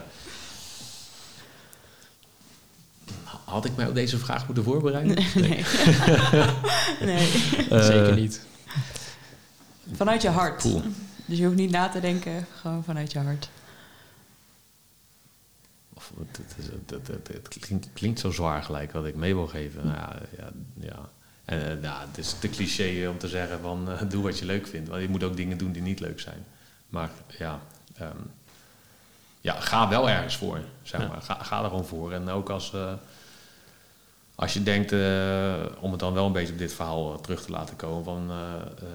[3.48, 5.16] had ik mij op deze vraag moeten voorbereiden?
[5.36, 5.66] Nee.
[7.02, 7.28] nee.
[7.70, 8.46] Eh, Zeker niet.
[9.94, 10.62] Vanuit je hart.
[10.62, 10.82] Cool.
[11.26, 13.50] Dus je hoeft niet na te denken, gewoon vanuit je hart.
[15.94, 19.16] Of, het, het, is- het, het, het- het klinkt, klinkt zo zwaar gelijk wat ik
[19.16, 19.86] mee wil geven.
[19.86, 21.10] Nou ja, ja, ja.
[21.46, 24.46] En, eh, nou, het is te cliché om te zeggen van eh, doe wat je
[24.46, 24.90] leuk vindt.
[24.90, 26.46] Want je moet ook dingen doen die niet leuk zijn.
[26.90, 27.60] Maar ja,
[27.98, 28.18] ehm,
[29.42, 30.60] ja ga wel ergens voor.
[30.84, 31.08] Zeg Ja.
[31.08, 31.22] maar.
[31.22, 32.12] ga, ga er gewoon voor.
[32.14, 32.94] En ook als, eh,
[34.38, 37.42] als je denkt, eh, om het dan wel een beetje op dit verhaal eh, terug
[37.42, 38.86] te laten komen, van eh,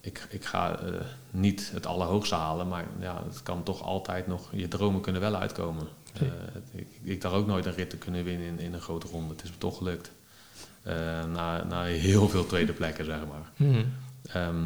[0.00, 0.78] ik, ik ga
[1.30, 5.34] niet het allerhoogste halen, maar ja, het kan toch altijd nog, je dromen kunnen wel
[5.34, 5.88] uitkomen.
[6.72, 9.32] Ik, ik dacht ook nooit een rit te kunnen winnen in, in een grote ronde.
[9.32, 10.10] Het is me toch gelukt.
[11.32, 13.68] Na, na heel veel tweede plekken, zeg maar.
[13.68, 13.84] Mhm.
[14.32, 14.64] Ehm,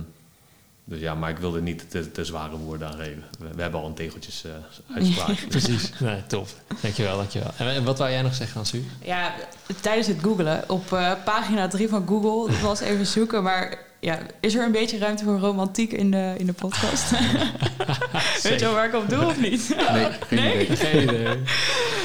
[0.92, 3.24] dus ja, maar ik wilde niet te, te zware woorden aan geven.
[3.38, 5.46] We, we hebben al een tegeltjes eh uitspraak.
[5.48, 5.92] Precies.
[5.98, 6.48] Nee, top.
[6.80, 7.50] Dankjewel, dankjewel.
[7.56, 8.84] En, en wat wou jij nog zeggen, Ansu?
[9.04, 9.34] Ja,
[9.80, 14.18] tijdens het googelen op eh, pagina 3 van Google, dat was even zoeken, maar ja,
[14.40, 17.10] is er een beetje ruimte voor romantiek in de, in de podcast?
[18.42, 19.74] Weet je wel waar ik op doe of niet?
[19.92, 20.68] Nee, geen Nee?
[20.68, 21.02] idee.
[21.02, 21.36] Idee.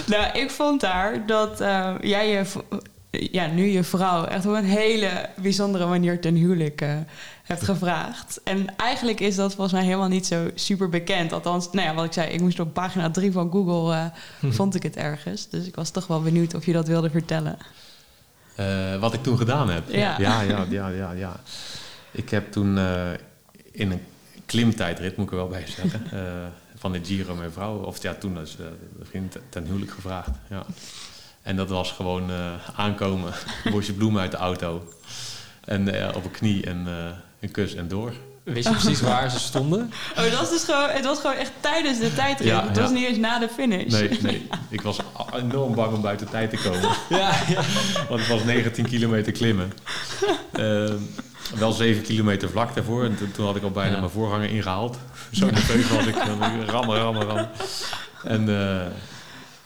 [0.07, 2.45] nou, ik vond daar dat eh, jij je,
[3.09, 6.95] ja, nu je vrouw echt op een hele bijzondere manier ten huwelijk eh,
[7.43, 8.41] hebt gevraagd.
[8.43, 11.33] En eigenlijk is dat volgens mij helemaal niet zo super bekend.
[11.33, 14.05] Althans, nou ja, wat ik zei, ik moest op pagina 3 van Google, eh,
[14.51, 15.49] vond ik het ergens.
[15.49, 17.57] Dus ik was toch wel benieuwd of je dat wilde vertellen.
[18.55, 19.89] Eh, wat ik toen gedaan heb.
[19.89, 20.15] Ja.
[20.19, 21.11] ja, ja, ja, ja.
[21.11, 21.39] ja.
[22.11, 22.77] Ik heb toen
[23.71, 24.01] in een
[24.45, 26.01] klimtijdrit, moet ik er wel bij zeggen,
[26.79, 28.65] van de Giro mijn vrouw, of ja, toen als uh,
[29.01, 30.29] vriend ten huwelijk gevraagd.
[30.49, 30.65] Ja.
[31.47, 32.35] En dat was gewoon eh,
[32.75, 33.33] aankomen,
[33.63, 34.87] een bosje bloemen uit de auto
[35.65, 36.93] en eh, op een knie en eh,
[37.39, 38.13] een kus en door.
[38.43, 39.91] Wist je precies waar ze stonden?
[40.17, 42.47] Oh, dat was dus gewoon, het was gewoon echt tijdens de tijdrit.
[42.47, 43.91] Ja, het was niet eens na de finish.
[43.91, 44.47] Nee, nee.
[44.69, 44.97] Ik was
[45.35, 46.89] enorm bang om buiten tijd te komen.
[47.19, 47.61] Ja, ja.
[48.09, 49.71] Want het was 19 kilometer klimmen.
[50.51, 50.97] Ehm,
[51.55, 53.03] wel 7 kilometer vlak daarvoor.
[53.03, 53.99] En toen, toen had ik al bijna Ja.
[53.99, 54.97] mijn voorganger ingehaald.
[55.31, 56.15] Zo nerveus was ik.
[56.15, 57.49] Dan Rammen, rammen, rammen.
[58.23, 58.85] En eh,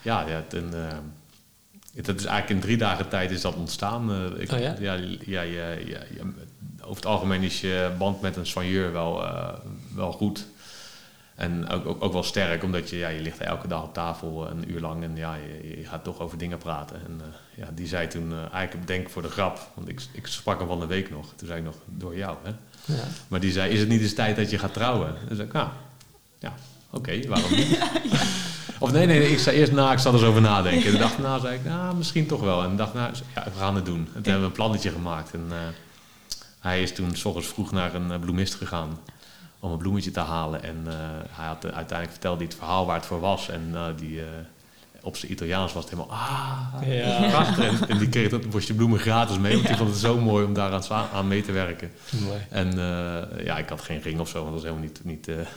[0.01, 0.97] ja, ja toen, eh,
[1.95, 4.11] dat is eigenlijk in drie dagen tijd is dat ontstaan.
[4.11, 4.75] Eh, ik, Oh ja?
[4.79, 4.93] ja,
[5.25, 5.99] ja, ja,
[6.81, 9.53] over het algemeen is je band met een soigneur wel, eh,
[9.95, 10.45] wel goed.
[11.35, 14.49] En ook, ook, ook wel sterk, omdat je, ja, je ligt elke dag op tafel
[14.49, 16.95] een uur lang en ja, je, je gaat toch over dingen praten.
[16.95, 20.27] En eh, ja, die zei toen, eh, eigenlijk denk voor de grap, want ik, ik
[20.27, 21.33] sprak hem van de week nog.
[21.35, 22.49] Toen zei ik nog, door jou hè.
[22.93, 23.03] Ja.
[23.27, 25.15] Maar die zei, is het niet eens tijd dat je gaat trouwen?
[25.29, 25.69] Dus ik, nou,
[26.39, 26.53] ja,
[26.91, 27.79] oké, waarom niet?
[28.81, 30.85] Of nee, nee, nee, ik zei eerst na, ik zat er eens over nadenken.
[30.85, 32.63] En de dag na zei ik, nou, misschien toch wel.
[32.63, 33.97] En de dag na, ja, we gaan het doen.
[33.97, 35.33] En toen hebben we een plannetje gemaakt.
[35.33, 35.57] En eh,
[36.59, 38.99] hij is toen s ochtends vroeg naar een eh, bloemist gegaan
[39.59, 40.63] om een bloemetje te halen.
[40.63, 40.93] En eh,
[41.29, 43.49] hij had uiteindelijk verteld hij het verhaal waar het voor was.
[43.49, 44.21] En die,
[45.01, 47.29] op zijn Italiaans was het helemaal, ah, Ja.
[47.29, 47.81] prachtig.
[47.81, 50.45] En, en die kreeg dat bosje bloemen gratis mee, want die vond het zo mooi
[50.45, 51.91] om daar aan, mee te werken.
[52.23, 52.39] Mooi.
[52.49, 52.75] En
[53.43, 55.47] ja, ik had geen ring of zo, want dat was helemaal niet, niet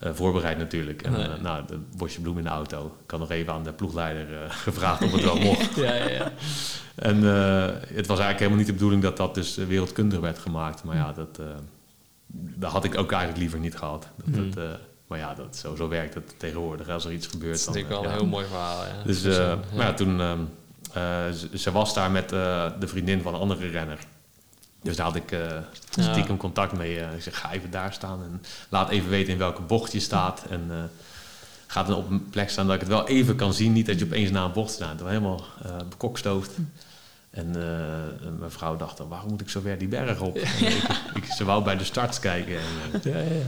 [0.00, 1.02] eh, voorbereid natuurlijk.
[1.02, 1.22] En Nee.
[1.28, 2.96] eh, nou, het bosje bloem in de auto.
[3.04, 5.74] Ik had nog even aan de ploegleider eh, gevraagd of het wel mocht.
[5.74, 6.32] Ja, ja, ja.
[6.94, 10.84] En het was eigenlijk helemaal niet de bedoeling dat dat dus wereldkundig werd gemaakt.
[10.84, 11.46] Maar ja, dat, eh,
[12.32, 14.08] dat had ik ook eigenlijk liever niet gehad.
[14.24, 14.70] Dat, dat, eh,
[15.06, 16.88] maar ja, dat, zo, zo werkt het tegenwoordig.
[16.88, 17.74] Als er iets gebeurt, Dat is dan...
[17.74, 18.22] natuurlijk wel een ja.
[18.22, 18.84] heel mooi verhaal.
[18.84, 19.02] Ja.
[19.04, 20.38] Dus eh, maar ja, toen, ehm,
[20.92, 23.98] eh, ze, ze was daar met de vriendin van een andere renner.
[24.82, 26.12] Dus daar had ik Ja.
[26.12, 27.00] stiekem contact mee.
[27.00, 27.14] eh.
[27.14, 30.42] ik zeg, ga even daar staan en laat even weten in welke bocht je staat.
[30.50, 30.76] En eh,
[31.66, 33.72] gaat dan op een plek staan dat ik het wel even kan zien.
[33.72, 34.90] Niet dat je opeens na een bocht staat.
[34.90, 36.50] Het was helemaal uh, bekokstoofd.
[37.30, 37.54] En uh,
[38.38, 40.36] mijn vrouw dacht dan, waarom moet ik zo ver die berg op?
[40.36, 40.82] En ik,
[41.14, 42.56] ik, ze wou bij de start kijken.
[42.58, 43.44] En, uh, ja, ja, ja.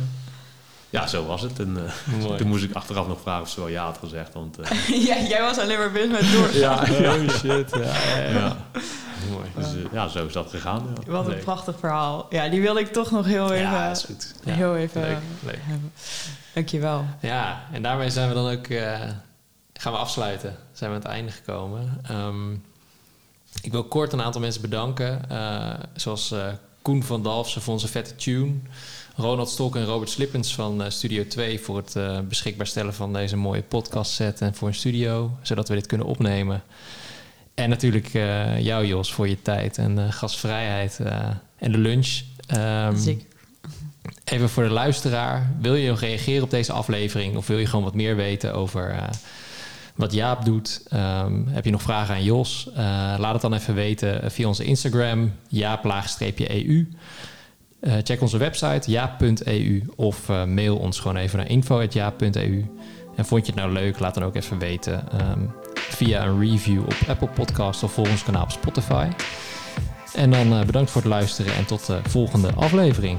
[0.93, 1.59] Ja, zo was het.
[1.59, 1.77] En
[2.19, 4.35] uh, toen moest ik achteraf nog vragen of ze wel ja had gezegd.
[4.35, 4.57] Want,
[5.09, 7.03] ja, jij was alleen maar bezig met doorgaan.
[7.03, 7.71] ja, oh shit.
[7.71, 8.57] Ja, ja,
[9.31, 9.47] Mooi.
[9.57, 10.97] Dus ja, zo is dat gegaan.
[11.05, 11.11] Ja.
[11.11, 12.27] Wat een prachtig verhaal.
[12.31, 13.71] Ja, die wil ik toch nog heel even...
[13.71, 14.35] Ja, is goed.
[14.45, 15.61] Heel even leuk, leuk.
[16.55, 17.05] Dankjewel.
[17.21, 18.67] Ja, en daarmee zijn we dan ook...
[19.73, 20.57] gaan we afsluiten.
[20.73, 22.01] Zijn we aan het einde gekomen.
[22.11, 22.63] Um,
[23.63, 25.21] ik wil kort een aantal mensen bedanken.
[25.31, 26.47] Uh, zoals uh,
[26.83, 28.53] Koen van Dalfsen voor onze vette tune.
[29.17, 33.37] Ronald Stok en Robert Slippens van uh, Studio 2 voor het beschikbaar stellen van deze
[33.37, 36.63] mooie podcast set en voor een studio, zodat we dit kunnen opnemen.
[37.55, 38.09] En natuurlijk
[38.59, 40.99] jou, Jos, voor je tijd en gastvrijheid
[41.57, 42.21] en de lunch.
[42.57, 43.27] Um, Zeker.
[44.25, 47.85] Even voor de luisteraar, wil je nog reageren op deze aflevering of wil je gewoon
[47.85, 49.11] wat meer weten over
[49.95, 50.83] wat Jaap doet.
[50.93, 52.69] Um, heb je nog vragen aan Jos?
[52.71, 52.77] Uh,
[53.19, 56.89] laat het dan even weten via onze Instagram, jaap-eu.
[57.81, 59.83] Uh, check onze website, jaap.eu.
[59.97, 62.67] Of uh, mail ons gewoon even naar info.jaap.eu.
[63.17, 66.83] En vond je het nou leuk, laat dan ook even weten um, via een review
[66.83, 69.09] op Apple Podcast of volg ons kanaal op Spotify.
[70.15, 73.19] En dan bedankt voor het luisteren en tot de volgende aflevering.